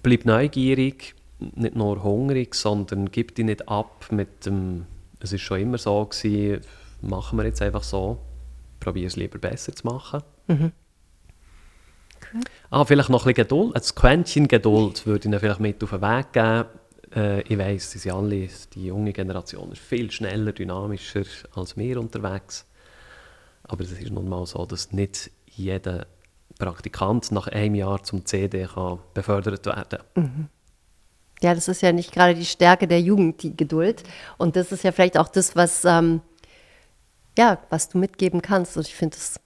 [0.03, 4.87] bleib neugierig, nicht nur hungrig, sondern gib dich nicht ab mit dem,
[5.21, 6.63] es ist schon immer so gewesen,
[7.01, 8.19] machen wir jetzt einfach so,
[8.81, 10.23] probier es lieber besser zu machen.
[10.47, 10.73] Mhm.
[12.17, 12.41] Okay.
[12.71, 15.91] Ah, vielleicht noch ein bisschen Geduld, ein Quäntchen Geduld würde ich ihnen vielleicht mit auf
[15.91, 16.65] den Weg geben.
[17.15, 21.23] Äh, ich weiss, sie sind alle, die junge Generation ist viel schneller, dynamischer
[21.55, 22.67] als wir unterwegs.
[23.63, 26.07] Aber es ist nun mal so, dass nicht jeder
[26.59, 30.49] Praktikant nach einem Jahr zum CD kann befördert werden mhm.
[31.41, 34.03] Ja, das ist ja nicht gerade die Stärke der Jugend, die Geduld.
[34.39, 36.21] Und das ist ja vielleicht auch das, was, ähm,
[37.39, 38.77] ja, was du mitgeben kannst.
[38.77, 39.39] Und ich finde es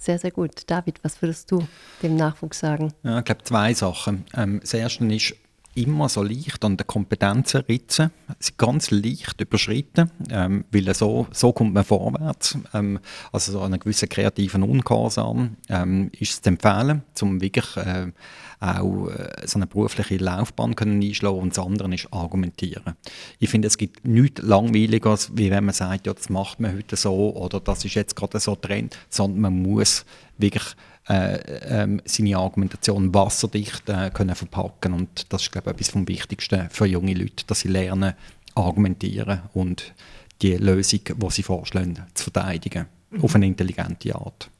[0.00, 0.62] sehr, sehr gut.
[0.66, 1.66] David, was würdest du
[2.02, 2.92] dem Nachwuchs sagen?
[3.04, 4.24] Ja, ich glaube, zwei Sachen.
[4.34, 5.34] Ähm, das erste ist,
[5.74, 11.52] immer so leicht an den Kompetenzen ritzen, sie ganz leicht überschritten, ähm, weil so, so
[11.52, 12.58] kommt man vorwärts.
[12.74, 12.98] Ähm,
[13.32, 18.10] also so einen gewissen kreativen Ungehorsam ähm, ist es zu empfehlen, um wirklich äh,
[18.60, 22.94] auch äh, so eine berufliche Laufbahn können einschlagen und das andere ist argumentieren.
[23.38, 26.96] Ich finde, es gibt nichts Langweiliges, wie wenn man sagt, ja, das macht man heute
[26.96, 30.04] so oder das ist jetzt gerade so Trend, sondern man muss
[30.38, 30.64] wirklich
[31.08, 31.38] äh,
[31.82, 36.68] ähm, seine Argumentation wasserdicht äh, können verpacken und das ist glaube ich etwas vom Wichtigsten
[36.70, 38.14] für junge Leute, dass sie lernen
[38.54, 39.94] argumentieren und
[40.42, 43.24] die Lösung, die sie vorschlagen, zu verteidigen mhm.
[43.24, 44.50] auf eine intelligente Art.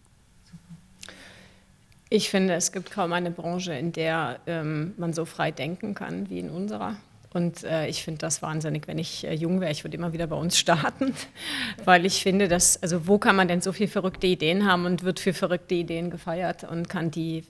[2.11, 6.31] Ich finde, es gibt kaum eine Branche, in der ähm, man so frei denken kann
[6.31, 6.97] wie in unserer.
[7.33, 10.27] Und äh, ich finde das wahnsinnig, wenn ich äh, jung wäre, ich würde immer wieder
[10.27, 11.15] bei uns starten,
[11.85, 15.03] weil ich finde, dass, also wo kann man denn so viele verrückte Ideen haben und
[15.03, 17.45] wird für verrückte Ideen gefeiert und kann die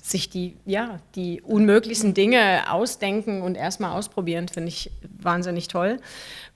[0.00, 6.00] sich die, ja, die unmöglichsten Dinge ausdenken und erstmal ausprobieren, finde ich wahnsinnig toll.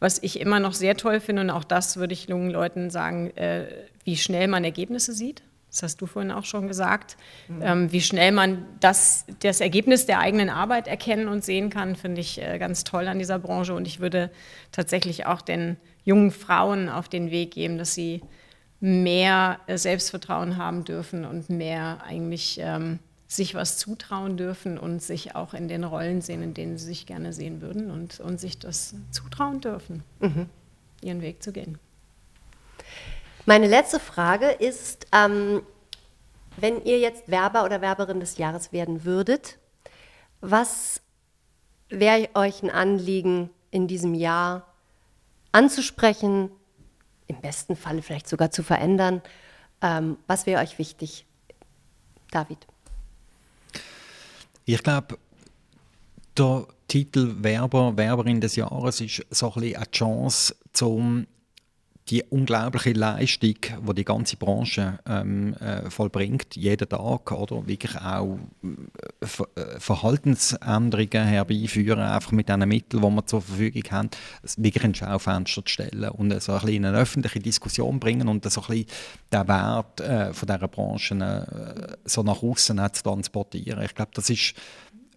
[0.00, 3.36] Was ich immer noch sehr toll finde, und auch das würde ich jungen Leuten sagen,
[3.36, 3.66] äh,
[4.04, 5.42] wie schnell man Ergebnisse sieht
[5.72, 7.16] das hast du vorhin auch schon gesagt,
[7.48, 7.62] mhm.
[7.62, 12.20] ähm, wie schnell man das, das Ergebnis der eigenen Arbeit erkennen und sehen kann, finde
[12.20, 13.74] ich äh, ganz toll an dieser Branche.
[13.74, 14.30] Und ich würde
[14.70, 18.20] tatsächlich auch den jungen Frauen auf den Weg geben, dass sie
[18.80, 25.34] mehr äh, Selbstvertrauen haben dürfen und mehr eigentlich ähm, sich was zutrauen dürfen und sich
[25.34, 28.58] auch in den Rollen sehen, in denen sie sich gerne sehen würden und, und sich
[28.58, 30.50] das zutrauen dürfen, mhm.
[31.00, 31.78] ihren Weg zu gehen.
[33.44, 35.62] Meine letzte Frage ist, ähm,
[36.56, 39.58] wenn ihr jetzt Werber oder Werberin des Jahres werden würdet,
[40.40, 41.00] was
[41.88, 44.72] wäre euch ein Anliegen in diesem Jahr
[45.50, 46.50] anzusprechen,
[47.26, 49.22] im besten Falle vielleicht sogar zu verändern?
[49.80, 51.26] Ähm, was wäre euch wichtig,
[52.30, 52.58] David?
[54.64, 55.18] Ich glaube,
[56.38, 61.26] der Titel Werber, Werberin des Jahres ist so ein bisschen eine Chance, zum
[62.12, 63.54] die unglaubliche Leistung,
[63.88, 69.80] die die ganze Branche ähm, äh, vollbringt, jeden Tag, oder wirklich auch äh, Ver äh,
[69.80, 74.10] Verhaltensänderungen herbeiführen, einfach mit den Mitteln, die wir zur Verfügung haben,
[74.58, 78.44] wirklich ins Schaufenster zu stellen und so ein bisschen in eine öffentliche Diskussion bringen und
[78.44, 78.86] so ein bisschen
[79.32, 83.82] den Wert äh, von dieser Branche äh, so nach außen zu transportieren.
[83.84, 84.52] Ich glaube, das ist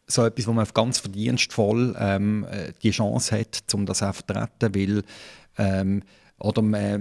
[0.08, 4.24] so etwas, wo man ganz verdienstvoll ähm, äh, die Chance hat, um das auch zu
[4.24, 5.04] vertreten, weil
[5.58, 6.04] ähm,
[6.38, 7.00] oder äh,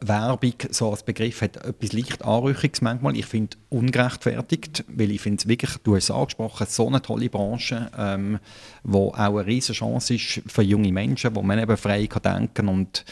[0.00, 3.16] Werbung so als Begriff hat etwas leicht Anrüchiges manchmal.
[3.16, 7.30] Ich finde ungerechtfertigt, weil ich finde es wirklich, du hast es angesprochen, so eine tolle
[7.30, 8.38] Branche, ähm,
[8.82, 12.68] wo auch eine riesige Chance ist für junge Menschen, wo man eben frei kann denken
[12.68, 13.04] und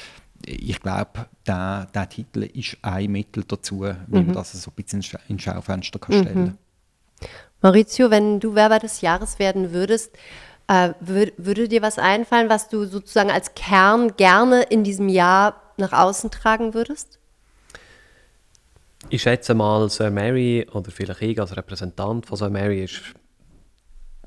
[0.44, 4.26] ich glaube, der, der Titel ist ein Mittel dazu, wie mhm.
[4.26, 6.44] man das so ein bisschen ins Schaufenster kann stellen kann.
[6.44, 6.58] Mhm.
[7.62, 10.10] Maurizio, wenn du Werber des Jahres werden würdest,
[10.72, 15.60] äh, würd, würde dir was einfallen, was du sozusagen als Kern gerne in diesem Jahr
[15.76, 17.18] nach außen tragen würdest?
[19.10, 23.02] Ich schätze mal, Sir Mary oder vielleicht ich als Repräsentant von Sir Mary ist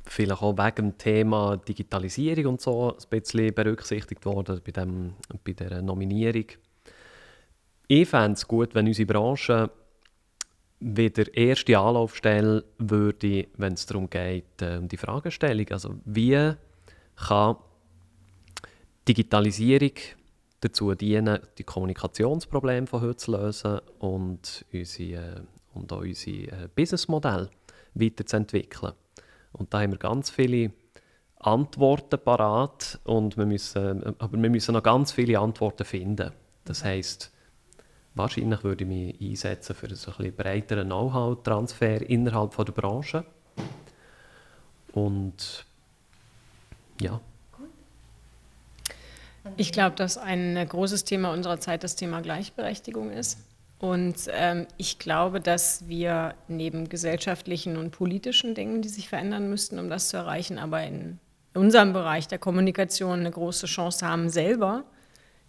[0.04, 5.54] vielleicht auch wegen dem Thema Digitalisierung und so ein bisschen berücksichtigt worden bei, dem, bei
[5.54, 6.46] dieser Nominierung.
[7.88, 9.72] Ich fände es gut, wenn unsere Branche
[10.80, 15.68] wieder erste Anlaufstelle würde, wenn es darum geht, äh, um die Fragestellung.
[15.72, 16.54] Also wie
[17.28, 17.58] kann
[19.08, 19.94] Digitalisierung
[20.62, 25.42] dazu dienen, die Kommunikationsprobleme von heute zu lösen und, unsere, äh,
[25.74, 27.50] und auch unsere äh, Businessmodelle
[27.94, 28.94] weiterzuentwickeln.
[29.54, 30.72] Und da haben wir ganz viele
[31.38, 36.32] Antworten parat und wir müssen, aber wir müssen noch ganz viele Antworten finden.
[36.64, 37.32] Das heißt,
[38.16, 43.26] Wahrscheinlich würde ich mich einsetzen für so einen breiteren Know-how-Transfer innerhalb von der Branche.
[44.93, 45.66] Und
[47.01, 47.20] ja.
[49.57, 53.38] Ich glaube, dass ein großes Thema unserer Zeit das Thema Gleichberechtigung ist.
[53.80, 59.78] Und ähm, ich glaube, dass wir neben gesellschaftlichen und politischen Dingen, die sich verändern müssten,
[59.78, 61.20] um das zu erreichen, aber in
[61.53, 64.86] unserem Bereich der Kommunikation eine große Chance haben, selber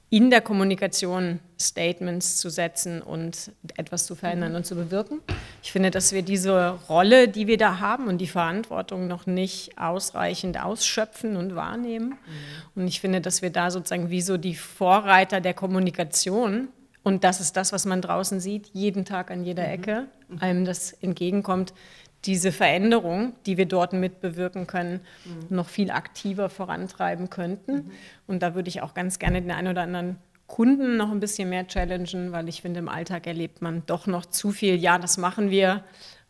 [0.09, 5.21] in der Kommunikation Statements zu setzen und etwas zu verändern und zu bewirken.
[5.63, 9.77] Ich finde, dass wir diese Rolle, die wir da haben und die Verantwortung noch nicht
[9.79, 12.11] ausreichend ausschöpfen und wahrnehmen.
[12.11, 12.83] Mhm.
[12.83, 16.69] Und ich finde, dass wir da sozusagen wie so die Vorreiter der Kommunikation
[17.07, 19.71] und das ist das, was man draußen sieht, jeden Tag an jeder mhm.
[19.71, 20.09] Ecke,
[20.41, 21.73] einem das entgegenkommt,
[22.27, 25.57] diese Veränderung, die wir dort mitbewirken können, mhm.
[25.57, 27.73] noch viel aktiver vorantreiben könnten.
[27.73, 27.91] Mhm.
[28.27, 30.17] Und da würde ich auch ganz gerne den einen oder anderen
[30.47, 34.27] Kunden noch ein bisschen mehr challengen, weil ich finde, im Alltag erlebt man doch noch
[34.27, 35.83] zu viel, ja, das machen wir.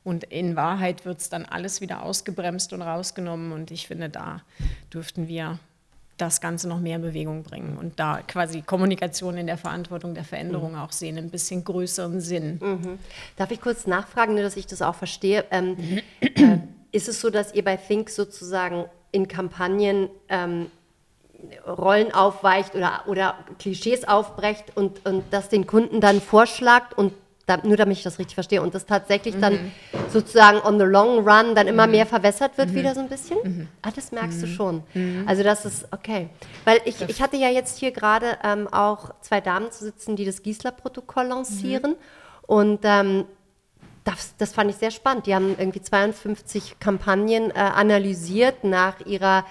[0.05, 3.53] Und in Wahrheit wird es dann alles wieder ausgebremst und rausgenommen.
[3.53, 4.43] Und ich finde, da
[4.93, 5.59] dürften wir
[6.17, 10.25] das Ganze noch mehr in Bewegung bringen und da quasi Kommunikation in der Verantwortung der
[10.25, 10.79] Veränderung mhm.
[10.79, 12.59] auch sehen, ein bisschen größeren Sinn.
[12.63, 12.99] Mhm.
[13.37, 15.45] Darf ich kurz nachfragen, nur dass ich das auch verstehe?
[15.51, 15.77] Ähm,
[16.21, 16.59] äh,
[16.93, 20.71] ist es so, dass ihr bei Think sozusagen in Kampagnen ähm,
[21.67, 27.13] Rollen aufweicht oder, oder Klischees aufbrecht und, und das den Kunden dann vorschlagt und
[27.47, 29.41] da, nur damit ich das richtig verstehe, und das tatsächlich mhm.
[29.41, 29.73] dann
[30.13, 31.93] sozusagen on the long run dann immer mhm.
[31.93, 32.75] mehr verwässert wird, mhm.
[32.75, 33.39] wieder so ein bisschen?
[33.43, 33.69] Mhm.
[33.83, 34.51] Ah, das merkst du mhm.
[34.51, 34.83] schon.
[34.95, 35.25] Mhm.
[35.27, 36.29] Also das ist, okay.
[36.65, 40.25] Weil ich, ich hatte ja jetzt hier gerade ähm, auch zwei Damen zu sitzen, die
[40.25, 41.95] das Giesler-Protokoll lancieren.
[42.47, 43.25] Und ähm,
[44.03, 45.27] das, das fand ich sehr spannend.
[45.27, 49.45] Die haben irgendwie 52 Kampagnen äh, analysiert nach ihrer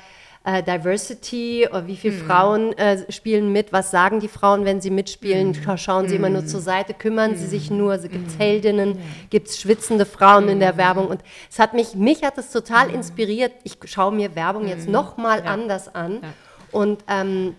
[0.46, 2.26] äh, Diversity, oder wie viele mhm.
[2.26, 5.78] Frauen äh, spielen mit, was sagen die Frauen, wenn sie mitspielen, mhm.
[5.78, 7.36] schauen sie immer nur zur Seite, kümmern mhm.
[7.36, 11.22] sie sich nur, also gibt es Heldinnen, gibt es schwitzende Frauen in der Werbung und
[11.50, 15.52] es hat mich, mich hat es total inspiriert, ich schaue mir Werbung jetzt nochmal ja.
[15.52, 16.30] anders an ja.
[16.72, 17.56] und ähm,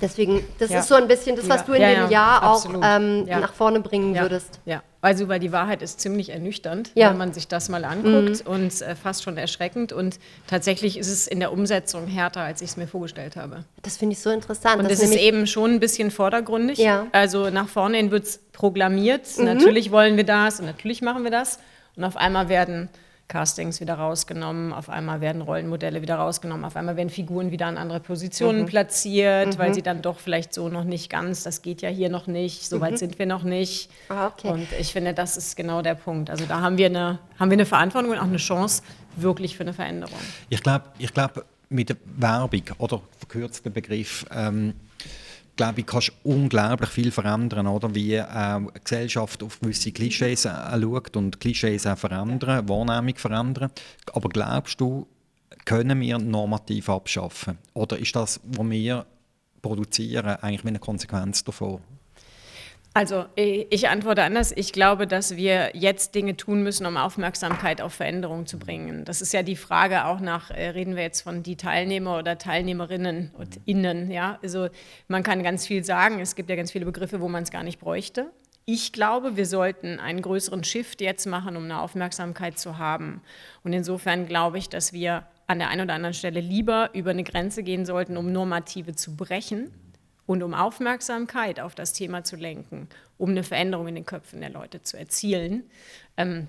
[0.00, 0.78] Deswegen, das ja.
[0.78, 1.66] ist so ein bisschen das, was ja.
[1.66, 4.60] du in ja, dem Jahr auch ähm, nach vorne bringen würdest.
[4.64, 8.52] Ja, also weil die Wahrheit ist ziemlich ernüchternd, wenn man sich das mal anguckt mhm.
[8.52, 9.92] und äh, fast schon erschreckend.
[9.92, 13.64] Und tatsächlich ist es in der Umsetzung härter, als ich es mir vorgestellt habe.
[13.82, 14.82] Das finde ich so interessant.
[14.82, 16.78] Und es ist eben schon ein bisschen vordergründig.
[17.12, 19.26] Also nach vorne hin wird es programmiert.
[19.38, 19.44] Mhm.
[19.46, 21.58] Natürlich wollen wir das und natürlich machen wir das.
[21.96, 22.88] Und auf einmal werden
[23.30, 27.78] Castings wieder rausgenommen, auf einmal werden Rollenmodelle wieder rausgenommen, auf einmal werden Figuren wieder an
[27.78, 28.66] andere Positionen mhm.
[28.66, 29.58] platziert, mhm.
[29.58, 32.68] weil sie dann doch vielleicht so noch nicht ganz, das geht ja hier noch nicht,
[32.68, 32.96] so weit mhm.
[32.96, 33.88] sind wir noch nicht.
[34.08, 34.48] Ah, okay.
[34.48, 36.28] Und ich finde, das ist genau der Punkt.
[36.28, 38.82] Also da haben wir eine, haben wir eine Verantwortung und auch eine Chance
[39.14, 40.18] wirklich für eine Veränderung.
[40.48, 44.74] Ich glaube, ich glaub, mit der Werbung oder verkürzter Begriff, ähm,
[45.60, 47.94] glaube ich, kannst unglaublich viel verändern, oder?
[47.94, 53.70] Wie äh, eine Gesellschaft auf gewisse Klischees äh, schaut und Klischees auch verändern, Wahrnehmung verändern.
[54.14, 55.06] Aber glaubst du,
[55.66, 57.58] können wir normativ abschaffen?
[57.74, 59.04] Oder ist das, was wir
[59.60, 61.80] produzieren, eigentlich eine Konsequenz davon?
[62.92, 64.52] Also ich antworte anders.
[64.56, 69.04] Ich glaube, dass wir jetzt Dinge tun müssen, um Aufmerksamkeit auf Veränderungen zu bringen.
[69.04, 72.36] Das ist ja die Frage auch nach, äh, reden wir jetzt von die Teilnehmer oder
[72.36, 74.10] Teilnehmerinnen und Innen.
[74.10, 74.40] Ja?
[74.42, 74.68] Also
[75.06, 76.18] man kann ganz viel sagen.
[76.18, 78.32] Es gibt ja ganz viele Begriffe, wo man es gar nicht bräuchte.
[78.64, 83.22] Ich glaube, wir sollten einen größeren Shift jetzt machen, um eine Aufmerksamkeit zu haben.
[83.62, 87.24] Und insofern glaube ich, dass wir an der einen oder anderen Stelle lieber über eine
[87.24, 89.70] Grenze gehen sollten, um Normative zu brechen
[90.30, 94.50] und um Aufmerksamkeit auf das Thema zu lenken, um eine Veränderung in den Köpfen der
[94.50, 95.64] Leute zu erzielen.
[96.16, 96.46] Ähm,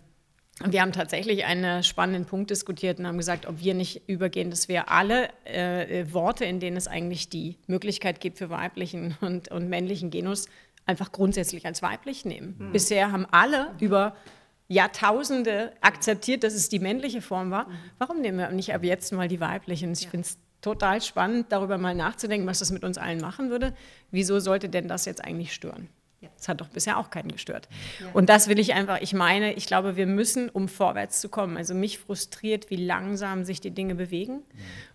[0.63, 4.67] wir haben tatsächlich einen spannenden Punkt diskutiert und haben gesagt, ob wir nicht übergehen, dass
[4.67, 9.67] wir alle äh, Worte, in denen es eigentlich die Möglichkeit gibt für weiblichen und, und
[9.67, 10.47] männlichen Genus,
[10.85, 12.57] einfach grundsätzlich als weiblich nehmen.
[12.59, 12.73] Mhm.
[12.73, 14.15] Bisher haben alle über
[14.67, 17.67] Jahrtausende akzeptiert, dass es die männliche Form war.
[17.67, 17.73] Mhm.
[17.97, 19.87] Warum nehmen wir nicht ab jetzt mal die weibliche?
[19.87, 20.11] Und ich ja.
[20.11, 23.73] finde es total spannend, darüber mal nachzudenken, was das mit uns allen machen würde.
[24.11, 25.89] Wieso sollte denn das jetzt eigentlich stören?
[26.37, 27.67] Das hat doch bisher auch keinen gestört.
[27.99, 28.07] Ja.
[28.13, 31.57] Und das will ich einfach, ich meine, ich glaube, wir müssen, um vorwärts zu kommen.
[31.57, 34.33] Also mich frustriert, wie langsam sich die Dinge bewegen.
[34.33, 34.41] Mhm.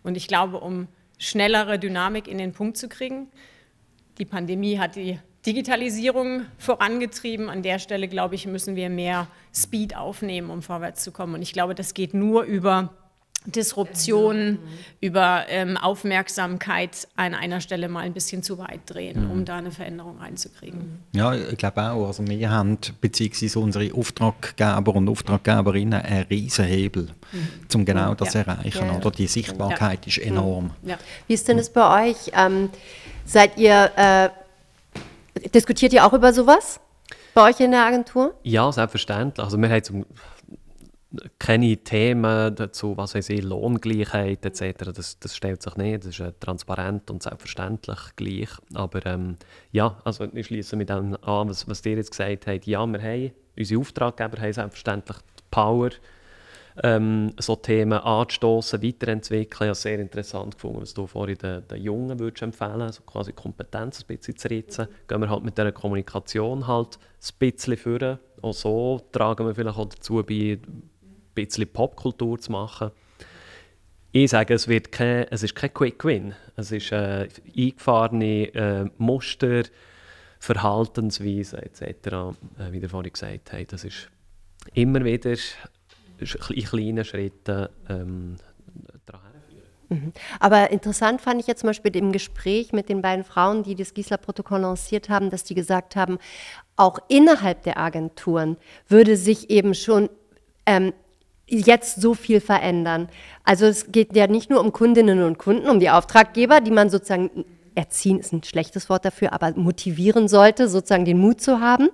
[0.05, 0.87] Und ich glaube, um
[1.19, 3.29] schnellere Dynamik in den Punkt zu kriegen,
[4.19, 7.49] die Pandemie hat die Digitalisierung vorangetrieben.
[7.49, 11.35] An der Stelle, glaube ich, müssen wir mehr Speed aufnehmen, um vorwärts zu kommen.
[11.35, 12.93] Und ich glaube, das geht nur über
[13.47, 14.59] Disruption, mhm.
[15.01, 19.31] über ähm, Aufmerksamkeit an einer Stelle mal ein bisschen zu weit drehen, mhm.
[19.31, 20.99] um da eine Veränderung reinzukriegen.
[21.13, 22.07] Ja, ich glaube auch.
[22.09, 27.49] Also wir haben, beziehungsweise unsere Auftraggeber und Auftraggeberinnen, einen riesen Hebel, mhm.
[27.75, 28.45] um genau das zu ja.
[28.45, 28.87] erreichen.
[28.87, 29.11] Ja, Oder?
[29.11, 30.09] Die Sichtbarkeit ja.
[30.09, 30.71] ist enorm.
[31.27, 32.33] Wie ist denn das bei euch?
[32.35, 32.71] Ähm,
[33.25, 34.29] seid ihr, äh,
[35.51, 36.81] diskutiert ihr auch über sowas?
[37.35, 38.35] Bei euch in der Agentur?
[38.45, 39.45] Ja, selbstverständlich.
[39.45, 40.07] Also wir haben zum
[41.39, 46.21] keine Themen dazu, was weiß ich, Lohngleichheit etc., das, das stellt sich nicht, das ist
[46.21, 48.51] äh, transparent und selbstverständlich gleich.
[48.75, 49.37] Aber ähm,
[49.73, 52.67] ja, also ich schließe mit dem an, was, was ihr jetzt gesagt habt.
[52.67, 55.91] Ja, wir haben, unsere Auftraggeber haben selbstverständlich die Power,
[56.83, 59.63] ähm, so Themen anzustoßen, weiterentwickeln.
[59.63, 63.33] Ich habe sehr interessant gefunden, was du vorhin den, den Jungen würdest empfehlen also quasi
[63.33, 64.89] Kompetenz ein bisschen zu ritzen.
[65.09, 68.19] Gehen wir halt mit dieser Kommunikation halt ein bisschen führen.
[68.43, 70.59] Auch so tragen wir vielleicht auch dazu bei,
[71.37, 72.91] bisschen Popkultur zu machen.
[74.13, 76.35] Ich sage, es, wird kein, es ist kein Quick Win.
[76.57, 79.65] Es ist äh, eingefahrene äh, Muster,
[80.39, 82.33] Verhaltensweisen etc., äh,
[82.71, 83.73] wie ihr vorhin gesagt habt.
[83.73, 84.09] Das ist
[84.75, 85.37] immer wieder
[86.19, 88.37] in kleinen Schritten ähm,
[89.89, 90.13] mhm.
[90.41, 93.93] aber interessant fand ich jetzt zum Beispiel im Gespräch mit den beiden Frauen, die das
[93.93, 96.19] Gisela-Protokoll lanciert haben, dass die gesagt haben,
[96.77, 98.57] auch innerhalb der Agenturen
[98.89, 100.09] würde sich eben schon
[100.65, 100.93] ähm,
[101.47, 103.09] jetzt so viel verändern.
[103.45, 106.91] Also es geht ja nicht nur um Kundinnen und Kunden, um die Auftraggeber, die man
[106.91, 107.45] sozusagen
[107.77, 111.91] erziehen ist ein schlechtes Wort dafür, aber motivieren sollte, sozusagen den Mut zu haben,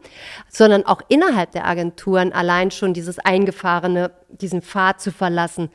[0.48, 5.70] sondern auch innerhalb der Agenturen allein schon dieses eingefahrene, diesen Pfad zu verlassen.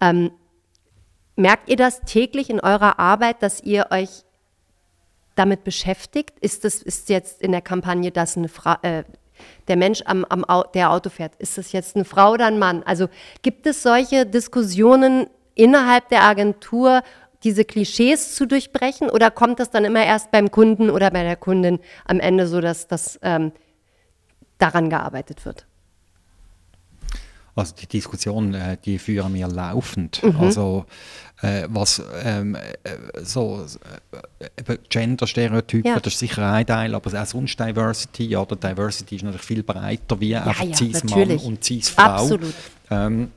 [0.00, 0.30] Ähm,
[1.36, 4.24] merkt ihr das täglich in eurer Arbeit, dass ihr euch
[5.34, 6.38] damit beschäftigt?
[6.40, 9.04] Ist das ist jetzt in der Kampagne das eine Fra äh,
[9.68, 12.82] der Mensch, am, am, der Auto fährt, ist das jetzt eine Frau oder ein Mann?
[12.84, 13.08] Also
[13.42, 17.02] gibt es solche Diskussionen innerhalb der Agentur,
[17.44, 21.36] diese Klischees zu durchbrechen oder kommt das dann immer erst beim Kunden oder bei der
[21.36, 23.52] Kundin am Ende so, dass das ähm,
[24.58, 25.66] daran gearbeitet wird?
[27.54, 30.22] Also die Diskussion, äh, die führen wir laufend.
[30.22, 30.36] Mhm.
[30.40, 30.86] Also
[31.42, 32.68] äh, was ähm, äh,
[33.22, 33.66] so
[34.38, 36.00] äh, Gender-Stereotypen, ja.
[36.00, 40.18] das ist sicher ein Teil, aber auch sonst Diversity, oder Diversity ist natürlich viel breiter
[40.18, 42.02] wie ja, einfach ja, Cis-Mann und Cis-Frau.
[42.02, 42.54] Absolut.
[42.90, 43.30] Ähm,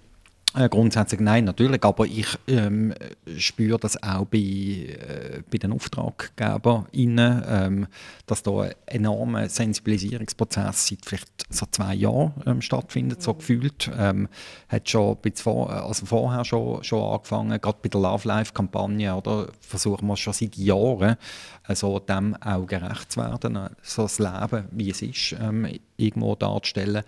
[0.56, 2.94] äh, grundsätzlich nein, natürlich, aber ich ähm,
[3.38, 7.88] spüre das auch bei, äh, bei den AuftraggeberInnen, ähm,
[8.26, 13.92] dass da ein enormer Sensibilisierungsprozess seit vielleicht so zwei Jahren ähm, stattfindet, so gefühlt.
[13.98, 14.28] Ähm,
[14.70, 20.08] hat schon vor, also vorher schon, schon angefangen, gerade bei der Love Life-Kampagne, oder versuchen
[20.08, 21.18] wir schon seit Jahren,
[21.64, 26.36] also dem auch gerecht zu werden, äh, so das Leben, wie es ist, ähm, irgendwo
[26.36, 27.04] darzustellen.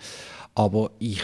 [0.57, 1.21] Aber ich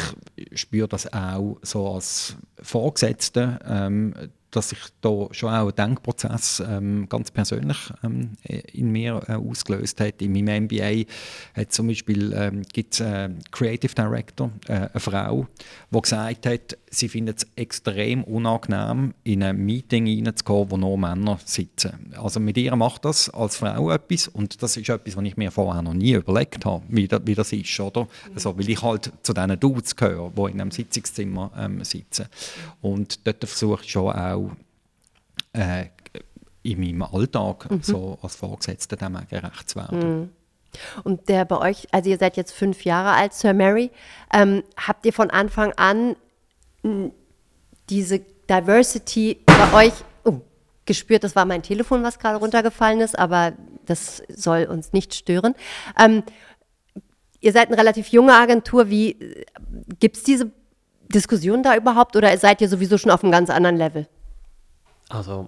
[0.54, 4.14] spüre das auch so als Vorgesetzte, ähm,
[4.56, 8.32] dass sich da schon auch ein Denkprozess ähm, ganz persönlich ähm,
[8.74, 10.22] in mir äh, ausgelöst hat.
[10.22, 11.04] In meinem MBA
[11.56, 15.48] hat zum Beispiel ähm, gibt's einen Creative Director, äh, eine Frau,
[15.92, 21.40] die gesagt hat, sie findet es extrem unangenehm, in ein Meeting reinzukommen, wo nur Männer
[21.46, 22.14] sitzen.
[22.18, 25.52] Also mit ihr macht das als Frau etwas und das ist etwas, was ich mir
[25.52, 28.08] vorher noch nie überlegt habe, wie das, wie das ist, oder?
[28.34, 32.26] Also, weil ich halt zu diesen Dudes gehöre, die in einem Sitzungszimmer ähm, sitzen.
[32.82, 34.43] Und dort versuche ich schon auch
[35.54, 35.86] äh,
[36.64, 37.82] in meinem Alltag mhm.
[37.82, 40.00] so als Vorgesetzter dem auch gerecht zu werden.
[40.00, 40.30] Mhm.
[41.04, 43.92] Und der bei euch, also ihr seid jetzt fünf Jahre alt, Sir Mary,
[44.34, 46.16] ähm, habt ihr von Anfang an
[47.90, 49.94] diese Diversity bei euch
[50.24, 50.42] oh,
[50.86, 51.24] gespürt?
[51.24, 53.54] Das war mein Telefon, was gerade runtergefallen ist, aber
[53.86, 55.54] das soll uns nicht stören.
[56.00, 56.24] Ähm,
[57.40, 58.90] ihr seid eine relativ junge Agentur.
[58.90, 59.46] Wie
[60.00, 60.52] gibt es diese
[61.14, 64.08] Diskussion da überhaupt oder seid ihr sowieso schon auf einem ganz anderen Level?
[65.14, 65.48] Also,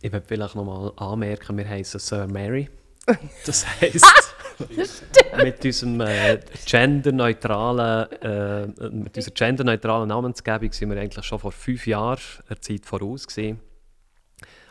[0.00, 2.68] ich will vielleicht nochmal anmerken, wir heißen Sir Mary.
[3.44, 4.34] Das heisst,
[5.36, 11.86] mit unserem äh, genderneutralen, äh, mit unserer genderneutralen Namensgebung sind wir eigentlich schon vor fünf
[11.86, 13.60] Jahren der Zeit voraus gewesen.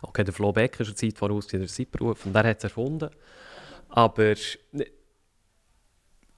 [0.02, 3.10] Okay, der Flo Beck ist eine Zeit voraus, der Zeitberuf, und der hat es erfunden.
[3.90, 4.34] Aber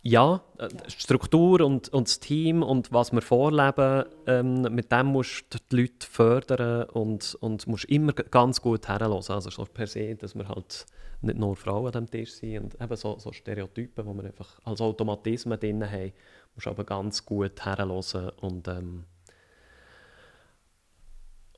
[0.08, 5.46] ja, äh, Struktur und, und das Team und was wir vorleben, ähm, mit dem musst
[5.50, 9.14] du die Leute fördern und, und musst immer ganz gut herhören.
[9.14, 10.86] Also so per se, dass wir halt
[11.22, 14.60] nicht nur Frauen an dem Tisch sind und eben so, so Stereotypen, die wir einfach
[14.64, 16.14] als Automatismen drin haben,
[16.54, 19.06] musst du aber ganz gut herhören und, ähm,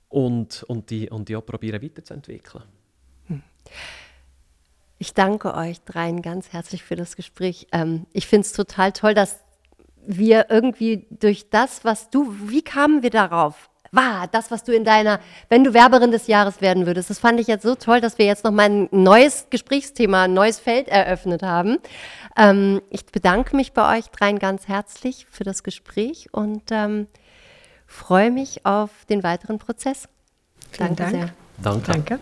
[0.07, 2.63] und, und, die, und die auch probieren weiterzuentwickeln.
[3.25, 3.43] Hm.
[4.99, 7.67] Ich danke euch dreien ganz herzlich für das Gespräch.
[7.71, 9.39] Ähm, ich finde es total toll, dass
[10.07, 13.69] wir irgendwie durch das, was du, wie kamen wir darauf?
[13.91, 15.19] War das, was du in deiner,
[15.49, 18.25] wenn du Werberin des Jahres werden würdest, das fand ich jetzt so toll, dass wir
[18.25, 21.77] jetzt nochmal ein neues Gesprächsthema, ein neues Feld eröffnet haben.
[22.35, 27.07] Ähm, ich bedanke mich bei euch dreien ganz herzlich für das Gespräch und ähm,
[27.85, 30.09] freue mich auf den weiteren Prozess.
[30.71, 31.11] Vielen Danke Dank.
[31.11, 31.29] sehr.
[31.63, 31.91] Danke.
[31.91, 32.19] Danke.